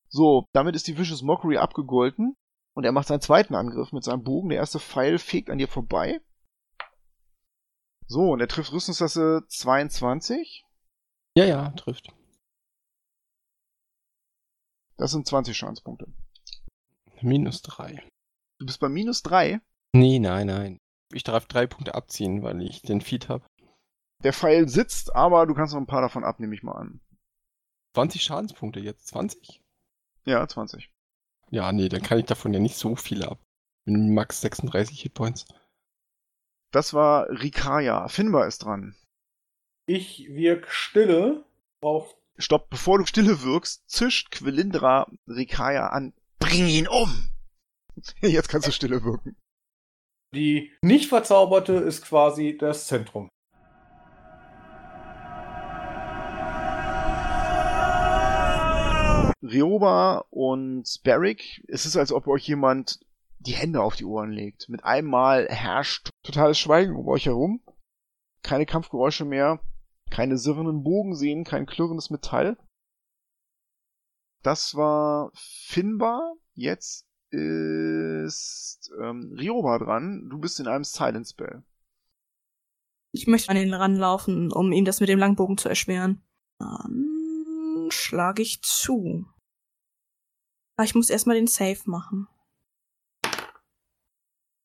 [0.08, 2.36] So, damit ist die Vicious Mockery abgegolten.
[2.74, 4.50] Und er macht seinen zweiten Angriff mit seinem Bogen.
[4.50, 6.20] Der erste Pfeil fegt an dir vorbei.
[8.06, 10.64] So, und er trifft Rüstungsklasse 22.
[11.36, 12.12] Ja, ja, trifft.
[14.96, 16.06] Das sind 20 Schadenspunkte.
[17.20, 18.02] Minus 3.
[18.58, 19.60] Du bist bei minus 3.
[19.92, 20.78] Nee, nein, nein.
[21.12, 23.44] Ich darf drei Punkte abziehen, weil ich den Feed habe.
[24.24, 27.00] Der Pfeil sitzt, aber du kannst noch ein paar davon ab, nehme ich mal an.
[27.94, 29.06] 20 Schadenspunkte jetzt.
[29.08, 29.62] 20?
[30.24, 30.90] Ja, 20.
[31.50, 33.38] Ja, nee, dann kann ich davon ja nicht so viele ab.
[33.86, 35.46] Max 36 Hitpoints.
[36.72, 38.08] Das war Rikaya.
[38.08, 38.96] Finbar ist dran.
[39.86, 41.44] Ich wirk Stille
[41.80, 46.12] auf Stopp, bevor du Stille wirkst, zischt Quelindra Rikaya an.
[46.38, 47.30] Bring ihn um!
[48.20, 49.36] Jetzt kannst du Stille wirken.
[50.34, 53.30] die nicht verzauberte ist quasi das Zentrum.
[59.46, 63.00] Rioba und Barrick, es ist, als ob euch jemand
[63.38, 64.68] die Hände auf die Ohren legt.
[64.68, 67.60] Mit einem Mal herrscht totales Schweigen um euch herum.
[68.42, 69.60] Keine Kampfgeräusche mehr,
[70.10, 72.56] keine sirrenden Bogen sehen, kein klirrendes Metall.
[74.42, 76.34] Das war Finbar.
[76.54, 80.28] Jetzt ist ähm, Rioba dran.
[80.30, 81.64] Du bist in einem Silence Spell.
[83.12, 86.22] Ich möchte an ihn ranlaufen, um ihm das mit dem Langbogen zu erschweren.
[86.58, 89.26] Dann schlage ich zu.
[90.76, 92.28] Aber ich muss erstmal den Save machen.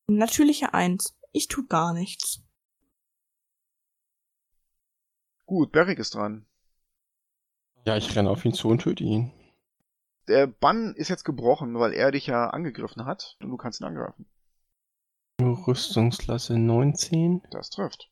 [0.08, 1.18] Natürliche Eins.
[1.32, 2.42] Ich tu gar nichts.
[5.46, 6.46] Gut, Barrick ist dran.
[7.86, 9.32] Ja, ich renne auf ihn zu und töte ihn.
[10.28, 13.86] Der Bann ist jetzt gebrochen, weil er dich ja angegriffen hat und du kannst ihn
[13.86, 14.26] angreifen.
[15.42, 17.42] Rüstungsklasse 19.
[17.50, 18.12] Das trifft.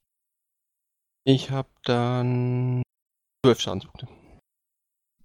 [1.23, 2.81] Ich habe dann
[3.45, 4.07] 12 Schadenspunkte.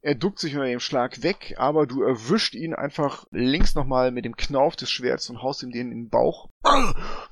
[0.05, 4.27] Er duckt sich unter dem Schlag weg, aber du erwischt ihn einfach links nochmal mit
[4.27, 6.51] dem Knauf des Schwerts und haust ihm den in den Bauch.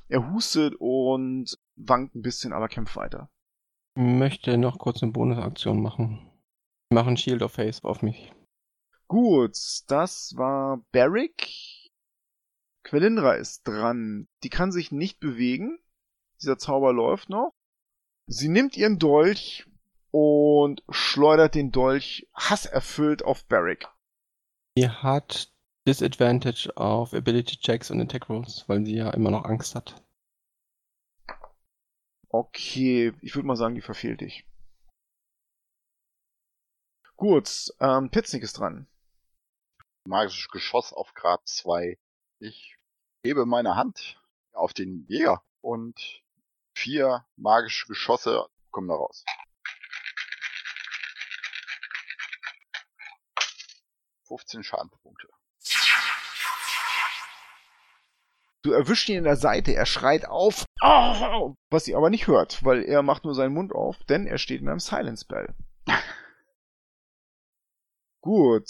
[0.07, 3.29] Er hustet und wankt ein bisschen, aber kämpft weiter.
[3.93, 6.31] Möchte noch kurz eine Bonusaktion machen.
[6.89, 8.33] Ich mache ein Shield of Face auf mich.
[9.07, 9.55] Gut,
[9.87, 11.47] das war Barrick.
[12.81, 14.27] Quelindra ist dran.
[14.41, 15.77] Die kann sich nicht bewegen.
[16.41, 17.53] Dieser Zauber läuft noch.
[18.25, 19.67] Sie nimmt ihren Dolch
[20.13, 23.87] und schleudert den Dolch hasserfüllt auf Barrick.
[24.77, 25.51] Sie hat
[25.87, 30.01] Disadvantage auf Ability Checks und Attack Rolls, weil sie ja immer noch Angst hat.
[32.29, 34.45] Okay, ich würde mal sagen, die verfehlt dich.
[37.15, 38.87] Gut, ähm, Pitznik ist dran.
[40.05, 41.97] Magisches Geschoss auf Grad 2.
[42.39, 42.77] Ich
[43.25, 46.23] hebe meine Hand auf den Jäger und
[46.75, 49.25] vier magische Geschosse kommen da raus.
[54.37, 55.27] 15 Schadenspunkte.
[58.63, 62.63] Du erwischst ihn in der Seite, er schreit auf, "Au!" was sie aber nicht hört,
[62.63, 65.53] weil er macht nur seinen Mund auf, denn er steht in einem Silence Spell.
[68.21, 68.69] Gut.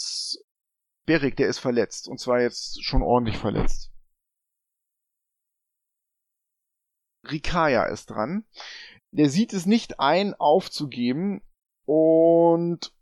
[1.06, 3.92] Berik, der ist verletzt, und zwar jetzt schon ordentlich verletzt.
[7.30, 8.44] Rikaya ist dran.
[9.12, 11.40] Der sieht es nicht ein, aufzugeben
[11.86, 12.92] und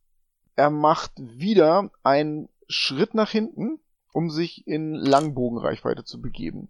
[0.57, 3.81] er macht wieder einen Schritt nach hinten,
[4.13, 6.69] um sich in Langbogenreichweite zu begeben.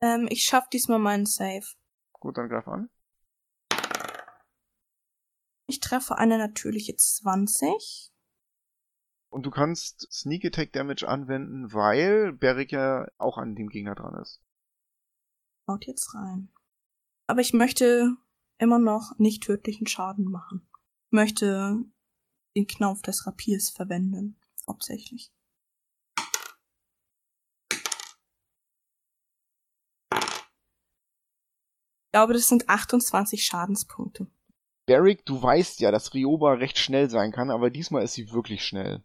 [0.00, 1.64] Ähm, ich schaff diesmal meinen Save.
[2.12, 2.90] Gut, dann greif an.
[5.66, 8.10] Ich treffe eine natürliche 20.
[9.30, 14.20] Und du kannst Sneak Attack Damage anwenden, weil Beric ja auch an dem Gegner dran
[14.22, 14.40] ist.
[15.66, 16.50] Haut jetzt rein.
[17.26, 18.16] Aber ich möchte
[18.56, 20.66] immer noch nicht tödlichen Schaden machen.
[21.08, 21.84] Ich möchte
[22.56, 24.37] den Knauf des Rapiers verwenden,
[24.68, 25.32] hauptsächlich.
[32.08, 34.26] Ich glaube, das sind 28 Schadenspunkte.
[34.86, 38.64] Beric, du weißt ja, dass Rioba recht schnell sein kann, aber diesmal ist sie wirklich
[38.64, 39.04] schnell.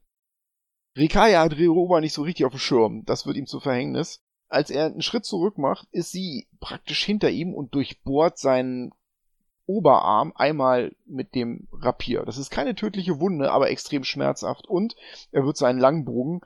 [0.97, 3.03] Rikaya hat Rioba nicht so richtig auf dem Schirm.
[3.05, 4.21] Das wird ihm zu Verhängnis.
[4.47, 8.93] Als er einen Schritt zurück macht, ist sie praktisch hinter ihm und durchbohrt seinen
[9.65, 12.23] Oberarm einmal mit dem Rapier.
[12.25, 14.67] Das ist keine tödliche Wunde, aber extrem schmerzhaft.
[14.67, 14.95] Und
[15.31, 16.41] er wird seinen Langbogen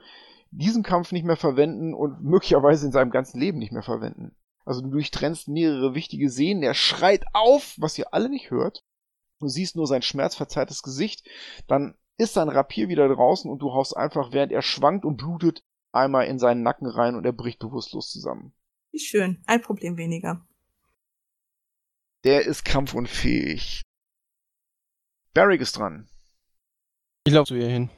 [0.50, 4.34] diesen Kampf nicht mehr verwenden und möglicherweise in seinem ganzen Leben nicht mehr verwenden.
[4.64, 8.84] Also du durchtrennst mehrere wichtige Sehnen, er schreit auf, was ihr alle nicht hört.
[9.40, 11.26] Du siehst nur sein schmerzverzerrtes Gesicht,
[11.68, 15.62] dann ist sein Rapier wieder draußen und du haust einfach, während er schwankt und blutet,
[15.92, 18.52] einmal in seinen Nacken rein und er bricht bewusstlos zusammen.
[18.90, 20.46] Wie schön, ein Problem weniger.
[22.24, 23.82] Der ist kampfunfähig.
[25.34, 26.08] Barrick ist dran.
[27.24, 27.90] Ich laufe zu ihr hin.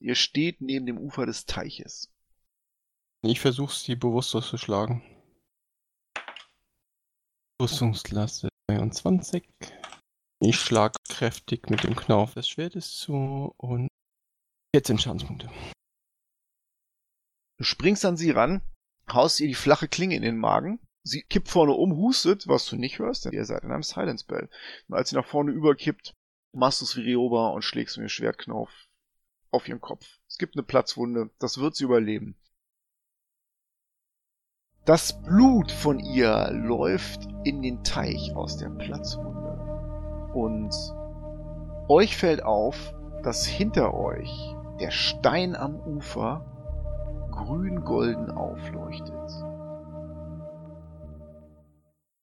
[0.00, 2.10] Ihr steht neben dem Ufer des Teiches.
[3.22, 5.02] Ich versuche sie bewusstlos zu schlagen.
[7.60, 9.46] Rüstungsklasse 22.
[10.40, 13.88] Ich schlag kräftig mit dem Knauf des Schwertes zu und
[14.74, 15.50] 14 Schadenspunkte.
[17.58, 18.62] Du springst an sie ran,
[19.12, 20.80] haust ihr die flache Klinge in den Magen.
[21.02, 24.24] Sie kippt vorne um, hustet, was du nicht hörst, denn ihr seid in einem Silence
[24.26, 24.48] Bell.
[24.88, 26.14] Und als sie nach vorne überkippt,
[26.52, 28.70] machst du es wie Rioba und schlägst mit dem Schwertknauf
[29.50, 30.18] auf ihren Kopf.
[30.28, 32.36] Es gibt eine Platzwunde, das wird sie überleben.
[34.84, 40.30] Das Blut von ihr läuft in den Teich aus der Platzwunde.
[40.34, 40.74] Und
[41.88, 46.46] euch fällt auf, dass hinter euch der Stein am Ufer
[47.30, 49.49] grün-golden aufleuchtet.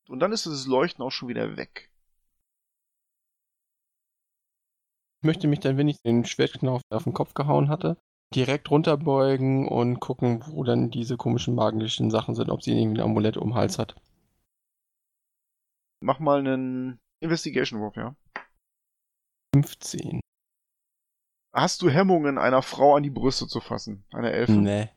[0.10, 1.90] Und dann ist das Leuchten auch schon wieder weg.
[5.22, 7.98] Ich möchte mich dann, wenn ich den Schwertknauf auf den Kopf gehauen hatte,
[8.34, 13.06] direkt runterbeugen und gucken, wo dann diese komischen magischen Sachen sind, ob sie irgendwie ein
[13.06, 13.96] Amulett um den Hals hat.
[16.02, 18.16] Mach mal einen Investigation-Wurf, ja.
[19.56, 20.22] 15.
[21.54, 24.06] Hast du Hemmungen, einer Frau an die Brüste zu fassen?
[24.12, 24.52] Einer Elfe?
[24.52, 24.90] Nee.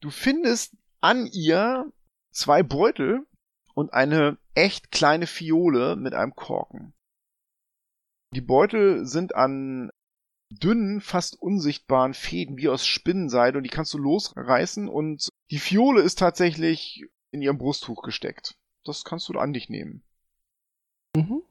[0.00, 1.90] Du findest an ihr
[2.30, 3.26] zwei Beutel
[3.76, 6.94] und eine echt kleine Fiole mit einem Korken.
[8.34, 9.90] Die Beutel sind an
[10.50, 16.00] dünnen, fast unsichtbaren Fäden wie aus Spinnenseide und die kannst du losreißen und die Fiole
[16.00, 18.56] ist tatsächlich in ihrem Brusttuch gesteckt.
[18.84, 20.02] Das kannst du an dich nehmen.
[21.14, 21.42] Mhm.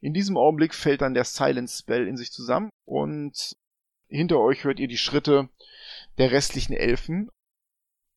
[0.00, 3.54] In diesem Augenblick fällt dann der Silence Spell in sich zusammen und
[4.08, 5.50] hinter euch hört ihr die Schritte
[6.16, 7.30] der restlichen Elfen.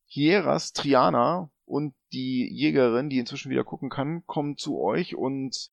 [0.05, 5.69] Hieras, Triana und die Jägerin, die inzwischen wieder gucken kann, kommen zu euch und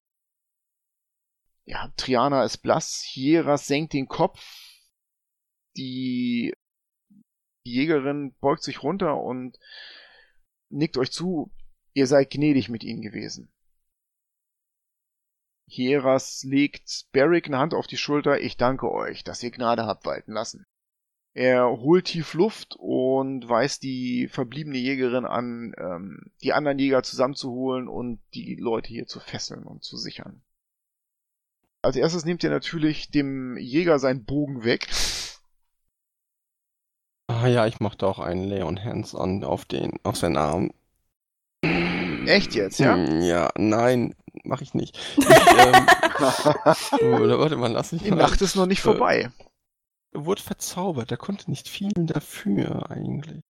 [1.65, 4.41] ja, Triana ist blass, Hieras senkt den Kopf,
[5.77, 6.53] die,
[7.65, 9.59] Jägerin beugt sich runter und
[10.69, 11.51] nickt euch zu,
[11.95, 13.53] ihr seid gnädig mit ihnen gewesen.
[15.69, 18.41] Hieras legt Beric eine Hand auf die Schulter.
[18.41, 20.65] Ich danke euch, dass ihr Gnade habt walten lassen.
[21.37, 27.89] Er holt tief Luft und weist die verbliebene Jägerin an, ähm, die anderen Jäger zusammenzuholen
[27.89, 30.41] und die Leute hier zu fesseln und zu sichern.
[31.83, 34.89] Als erstes nimmt er natürlich dem Jäger seinen Bogen weg.
[37.29, 40.71] Ah ja, ich machte auch einen Leon Hands-on auf den, auf seinen Arm.
[41.63, 42.95] Echt jetzt, ja?
[42.97, 44.99] Hm, Ja, nein, mache ich nicht.
[45.19, 48.11] Ich, ähm, warte mal, lass mich Die.
[48.11, 49.31] Nacht ist noch nicht vorbei.
[50.17, 53.43] Er wurde verzaubert, er konnte nicht viel dafür eigentlich.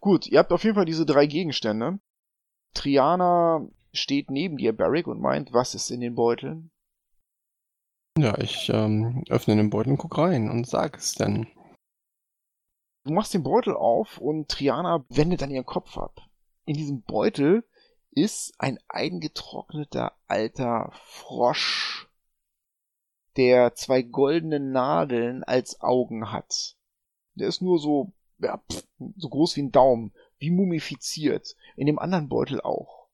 [0.00, 1.98] Gut, ihr habt auf jeden Fall diese drei Gegenstände.
[2.72, 6.70] Triana steht neben dir, Barrick, und meint, was ist in den Beuteln?
[8.16, 11.46] Ja, ich ähm, öffne den Beutel und guck rein und sag es dann.
[13.04, 16.22] Du machst den Beutel auf und Triana wendet dann ihren Kopf ab.
[16.64, 17.68] In diesem Beutel
[18.12, 22.03] ist ein eingetrockneter alter Frosch,
[23.36, 26.76] der zwei goldene Nadeln als Augen hat.
[27.34, 31.56] Der ist nur so, ja, pff, so groß wie ein Daumen, wie mumifiziert.
[31.76, 33.08] In dem anderen Beutel auch.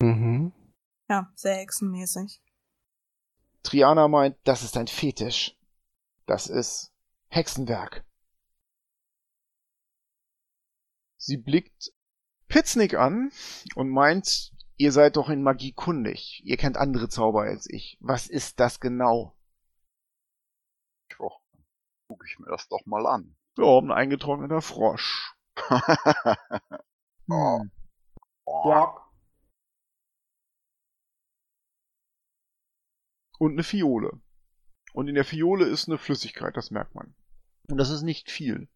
[0.00, 0.52] Mhm.
[1.08, 2.40] Ja, sehr hexenmäßig.
[3.62, 5.56] Triana meint, das ist ein Fetisch.
[6.26, 6.92] Das ist
[7.28, 8.04] Hexenwerk.
[11.16, 11.92] Sie blickt
[12.48, 13.32] Pitznick an
[13.74, 16.42] und meint, ihr seid doch in Magie kundig.
[16.44, 17.98] Ihr kennt andere Zauber als ich.
[18.00, 19.36] Was ist das genau?
[21.08, 21.28] Tja,
[22.08, 23.36] guck ich mir das doch mal an.
[23.56, 25.32] Ja, ein eingetrockneter Frosch.
[27.26, 27.70] Hm.
[28.44, 29.00] Quack.
[33.38, 34.20] Und eine Fiole.
[34.92, 37.14] Und in der Fiole ist eine Flüssigkeit, das merkt man.
[37.68, 38.68] Und das ist nicht viel.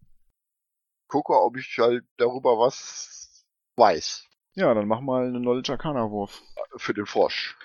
[1.08, 3.44] Gucke, ob ich halt darüber was
[3.76, 4.27] weiß.
[4.58, 6.42] Ja, dann mach mal einen Knowledge Arcana Wurf.
[6.78, 7.56] Für den Frosch.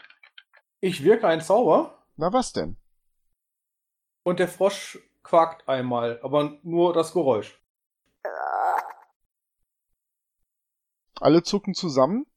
[0.80, 2.78] Ich wirke einen Zauber Na was denn?
[4.22, 7.60] und der Frosch quakt einmal, aber nur das Geräusch.
[11.20, 12.28] Alle zucken zusammen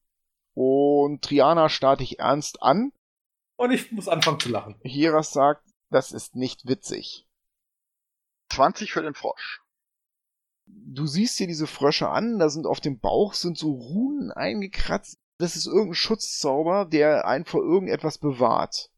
[0.54, 2.92] und Triana starrt dich ernst an.
[3.56, 4.80] Und ich muss anfangen zu lachen.
[4.82, 7.28] Hieras sagt, das ist nicht witzig.
[8.48, 9.60] 20 für den Frosch.
[10.66, 15.18] Du siehst dir diese Frösche an, da sind auf dem Bauch sind so Runen eingekratzt.
[15.38, 18.90] Das ist irgendein Schutzzauber, der einen vor irgendetwas bewahrt.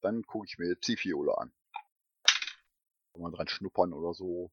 [0.00, 1.52] Dann gucke ich mir jetzt die Fiole an.
[3.12, 4.50] Kann man dran schnuppern oder so.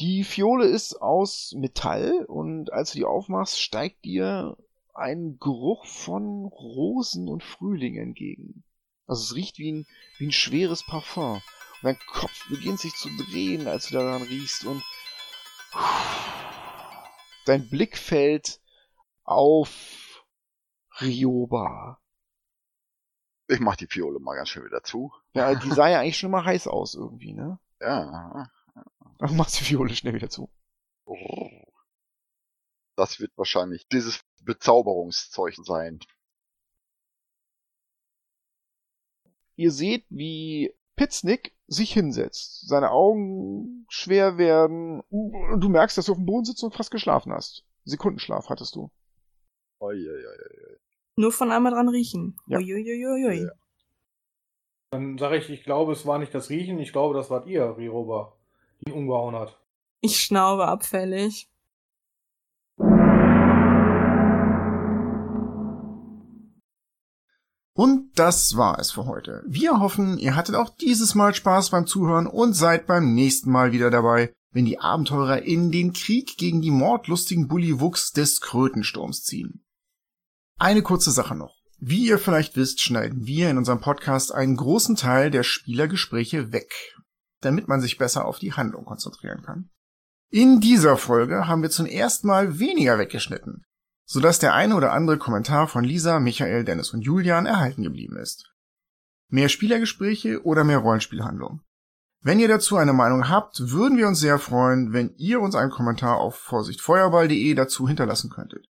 [0.00, 4.56] Die Fiole ist aus Metall und als du die aufmachst, steigt dir
[4.94, 8.62] ein Geruch von Rosen und Frühling entgegen.
[9.06, 9.86] Also es riecht wie ein,
[10.18, 11.36] wie ein schweres Parfum.
[11.36, 11.42] Und
[11.82, 14.82] dein Kopf beginnt sich zu drehen, als du daran riechst und
[17.46, 18.60] dein Blick fällt
[19.24, 20.24] auf
[21.00, 22.00] Rioba.
[23.48, 25.12] Ich mach die Fiole mal ganz schön wieder zu.
[25.32, 27.58] Ja, die sah ja eigentlich schon mal heiß aus irgendwie, ne?
[27.80, 28.50] Ja.
[29.18, 30.50] Dann machst du die Fiole schnell wieder zu.
[31.04, 31.50] Oh.
[32.96, 36.00] Das wird wahrscheinlich dieses Bezauberungszeug sein.
[39.56, 45.00] Ihr seht, wie Pitznick sich hinsetzt, seine Augen schwer werden.
[45.10, 47.64] und Du merkst, dass du auf dem Boden sitzt und fast geschlafen hast.
[47.84, 48.90] Sekundenschlaf hattest du.
[49.80, 50.76] Oi, oi, oi, oi.
[51.16, 52.36] Nur von einmal dran riechen.
[52.46, 52.58] Ja.
[52.58, 53.42] Uiuiuiui.
[53.44, 53.50] Ja.
[54.90, 57.76] Dann sage ich, ich glaube, es war nicht das Riechen, ich glaube, das wart ihr,
[57.76, 58.36] Riroba,
[58.80, 59.60] die ihn umgehauen hat.
[60.00, 61.50] Ich schnaube abfällig.
[67.78, 69.44] Und das war es für heute.
[69.46, 73.70] Wir hoffen, ihr hattet auch dieses Mal Spaß beim Zuhören und seid beim nächsten Mal
[73.70, 79.64] wieder dabei, wenn die Abenteurer in den Krieg gegen die mordlustigen Bullywuchs des Krötensturms ziehen.
[80.58, 81.54] Eine kurze Sache noch.
[81.78, 86.72] Wie ihr vielleicht wisst, schneiden wir in unserem Podcast einen großen Teil der Spielergespräche weg,
[87.42, 89.70] damit man sich besser auf die Handlung konzentrieren kann.
[90.30, 93.62] In dieser Folge haben wir zum ersten Mal weniger weggeschnitten,
[94.10, 98.50] sodass der eine oder andere Kommentar von Lisa, Michael, Dennis und Julian erhalten geblieben ist.
[99.28, 101.60] Mehr Spielergespräche oder mehr Rollenspielhandlung?
[102.22, 105.70] Wenn ihr dazu eine Meinung habt, würden wir uns sehr freuen, wenn ihr uns einen
[105.70, 108.66] Kommentar auf vorsichtfeuerball.de dazu hinterlassen könntet.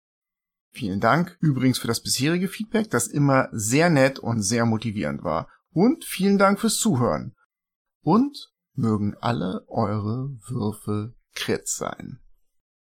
[0.70, 5.50] Vielen Dank übrigens für das bisherige Feedback, das immer sehr nett und sehr motivierend war.
[5.72, 7.36] Und vielen Dank fürs Zuhören.
[8.02, 12.23] Und mögen alle eure Würfel Krit sein.